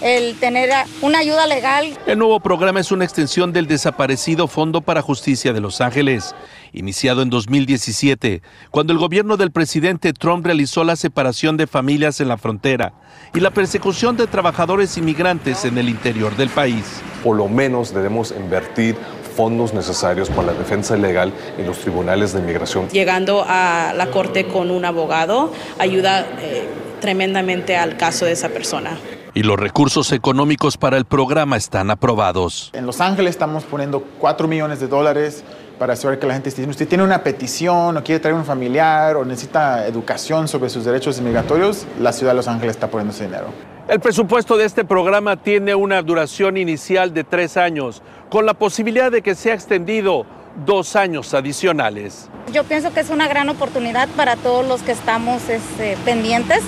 el 0.04 0.36
tener 0.36 0.70
una 1.02 1.20
ayuda 1.20 1.48
legal. 1.48 1.98
El 2.06 2.20
nuevo 2.20 2.40
programa 2.40 2.82
es 2.82 2.92
una 2.92 3.06
extensión 3.06 3.54
del 3.54 3.68
desaparecido 3.68 4.48
Fondo 4.48 4.82
para 4.82 5.02
Justicia 5.02 5.54
de 5.54 5.62
Los 5.62 5.80
Ángeles, 5.82 6.36
iniciado 6.74 7.22
en 7.22 7.30
2017, 7.30 8.42
cuando 8.72 8.94
el 8.94 9.00
gobierno 9.00 9.38
del 9.38 9.52
presidente 9.52 10.14
Trump 10.14 10.46
realizó 10.46 10.84
la 10.84 10.96
separación 10.96 11.56
de 11.58 11.68
familias 11.68 12.20
en 12.20 12.28
la 12.28 12.38
frontera 12.38 12.94
y 13.34 13.40
la 13.40 13.52
persecución 13.52 14.18
de 14.18 14.28
trabajadores 14.28 14.98
inmigrantes 14.98 15.66
en 15.66 15.78
el 15.78 15.90
interior 15.90 16.36
del 16.36 16.50
país. 16.50 17.02
Por 17.24 17.38
lo 17.38 17.48
menos 17.48 17.94
debemos 17.94 18.34
invertir 18.38 18.96
fondos 19.36 19.74
necesarios 19.74 20.30
para 20.30 20.48
la 20.48 20.54
defensa 20.54 20.96
legal 20.96 21.34
en 21.58 21.66
los 21.66 21.80
tribunales 21.80 22.34
de 22.34 22.40
inmigración. 22.40 22.90
Llegando 22.90 23.44
a 23.48 23.94
la 23.96 24.08
corte 24.12 24.46
con 24.46 24.72
un 24.72 24.86
abogado 24.86 25.52
ayuda 25.80 26.26
eh, 26.40 26.68
tremendamente 27.02 27.76
al 27.76 27.98
caso 27.98 28.26
de 28.26 28.34
esa 28.34 28.50
persona. 28.50 28.98
Y 29.36 29.42
los 29.42 29.60
recursos 29.60 30.12
económicos 30.12 30.78
para 30.78 30.96
el 30.96 31.06
programa 31.06 31.58
están 31.58 31.90
aprobados. 31.90 32.70
En 32.74 32.86
Los 32.86 33.02
Ángeles 33.02 33.32
estamos 33.32 33.64
poniendo 33.64 34.04
4 34.20 34.48
millones 34.48 34.80
de 34.80 34.88
dólares 34.88 35.44
para 35.84 35.96
asegurar 35.96 36.18
que 36.18 36.26
la 36.28 36.34
gente, 36.36 36.50
si 36.50 36.64
usted 36.64 36.88
tiene 36.88 37.04
una 37.04 37.26
petición 37.26 37.98
o 37.98 38.04
quiere 38.06 38.22
traer 38.22 38.38
un 38.38 38.46
familiar 38.46 39.18
o 39.18 39.26
necesita 39.26 39.86
educación 39.86 40.48
sobre 40.48 40.70
sus 40.70 40.86
derechos 40.86 41.18
inmigratorios, 41.20 41.86
la 42.00 42.14
ciudad 42.14 42.32
de 42.32 42.38
Los 42.38 42.48
Ángeles 42.48 42.78
está 42.78 42.88
poniendo 42.88 43.14
ese 43.14 43.26
dinero. 43.26 43.48
El 43.90 44.00
presupuesto 44.00 44.56
de 44.56 44.64
este 44.64 44.86
programa 44.86 45.36
tiene 45.36 45.76
una 45.76 46.02
duración 46.02 46.56
inicial 46.56 47.14
de 47.14 47.26
tres 47.26 47.58
años, 47.58 48.02
con 48.30 48.46
la 48.46 48.54
posibilidad 48.54 49.12
de 49.12 49.22
que 49.22 49.36
sea 49.36 49.56
extendido 49.56 50.26
dos 50.66 50.96
años 50.96 51.34
adicionales. 51.34 52.30
Yo 52.54 52.64
pienso 52.64 52.94
que 52.94 53.02
es 53.02 53.10
una 53.10 53.28
gran 53.28 53.50
oportunidad 53.50 54.08
para 54.16 54.38
todos 54.38 54.66
los 54.66 54.84
que 54.84 54.94
estamos 54.94 55.50
este, 55.50 55.98
pendientes 56.06 56.62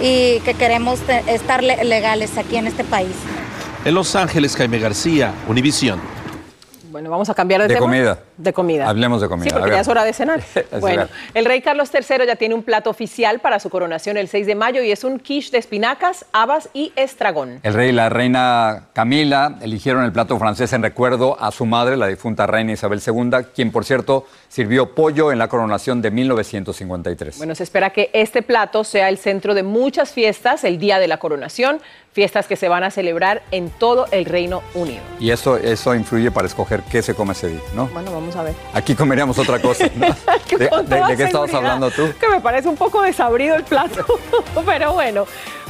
y 0.00 0.40
que 0.40 0.54
queremos 0.54 1.00
estar 1.26 1.62
legales 1.62 2.38
aquí 2.38 2.56
en 2.56 2.66
este 2.66 2.82
país. 2.82 3.12
En 3.84 3.92
Los 3.92 4.16
Ángeles, 4.16 4.56
Jaime 4.56 4.78
García, 4.78 5.34
Univisión. 5.48 6.13
Bueno, 6.94 7.10
vamos 7.10 7.28
a 7.28 7.34
cambiar 7.34 7.60
de, 7.60 7.66
de 7.66 7.74
tema. 7.74 7.86
comida. 7.86 8.18
De 8.36 8.52
comida. 8.52 8.88
Hablemos 8.88 9.20
de 9.20 9.28
comida. 9.28 9.50
Sí, 9.50 9.52
porque 9.52 9.72
ya 9.72 9.80
es 9.80 9.88
hora 9.88 10.04
de 10.04 10.12
cenar. 10.12 10.40
bueno, 10.80 11.08
el 11.34 11.44
rey 11.44 11.60
Carlos 11.60 11.90
III 11.92 12.24
ya 12.24 12.36
tiene 12.36 12.54
un 12.54 12.62
plato 12.62 12.88
oficial 12.88 13.40
para 13.40 13.58
su 13.58 13.68
coronación 13.68 14.16
el 14.16 14.28
6 14.28 14.46
de 14.46 14.54
mayo 14.54 14.80
y 14.80 14.92
es 14.92 15.02
un 15.02 15.18
quiche 15.18 15.50
de 15.50 15.58
espinacas, 15.58 16.24
habas 16.32 16.68
y 16.72 16.92
estragón. 16.94 17.58
El 17.64 17.74
rey 17.74 17.88
y 17.88 17.92
la 17.92 18.10
reina 18.10 18.84
Camila 18.92 19.56
eligieron 19.60 20.04
el 20.04 20.12
plato 20.12 20.38
francés 20.38 20.72
en 20.72 20.82
recuerdo 20.82 21.36
a 21.40 21.50
su 21.50 21.66
madre, 21.66 21.96
la 21.96 22.06
difunta 22.06 22.46
reina 22.46 22.70
Isabel 22.70 23.02
II, 23.04 23.44
quien, 23.52 23.72
por 23.72 23.84
cierto, 23.84 24.26
sirvió 24.54 24.94
pollo 24.94 25.32
en 25.32 25.38
la 25.40 25.48
coronación 25.48 26.00
de 26.00 26.12
1953. 26.12 27.38
Bueno, 27.38 27.56
se 27.56 27.64
espera 27.64 27.90
que 27.90 28.10
este 28.12 28.40
plato 28.40 28.84
sea 28.84 29.08
el 29.08 29.18
centro 29.18 29.52
de 29.52 29.64
muchas 29.64 30.12
fiestas 30.12 30.62
el 30.62 30.78
día 30.78 31.00
de 31.00 31.08
la 31.08 31.16
coronación, 31.16 31.80
fiestas 32.12 32.46
que 32.46 32.54
se 32.54 32.68
van 32.68 32.84
a 32.84 32.92
celebrar 32.92 33.42
en 33.50 33.68
todo 33.68 34.06
el 34.12 34.24
Reino 34.26 34.62
Unido. 34.74 35.00
Y 35.18 35.32
eso, 35.32 35.56
eso 35.56 35.92
influye 35.96 36.30
para 36.30 36.46
escoger 36.46 36.84
qué 36.84 37.02
se 37.02 37.16
come 37.16 37.32
ese 37.32 37.48
día, 37.48 37.60
¿no? 37.74 37.88
Bueno, 37.88 38.12
vamos 38.12 38.36
a 38.36 38.44
ver. 38.44 38.54
Aquí 38.72 38.94
comeríamos 38.94 39.36
otra 39.40 39.60
cosa. 39.60 39.90
¿no? 39.96 40.06
¿De, 40.56 40.70
de, 40.84 41.06
de 41.08 41.16
qué 41.16 41.24
estabas 41.24 41.52
hablando 41.52 41.90
tú? 41.90 42.12
Que 42.20 42.28
me 42.28 42.40
parece 42.40 42.68
un 42.68 42.76
poco 42.76 43.02
desabrido 43.02 43.56
el 43.56 43.64
plato, 43.64 44.06
pero 44.64 44.92
bueno, 44.92 45.26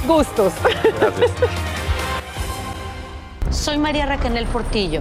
gustos. 0.06 0.52
Gracias. 1.00 1.30
Soy 3.50 3.78
María 3.78 4.04
Raquel 4.04 4.44
Portillo. 4.44 5.00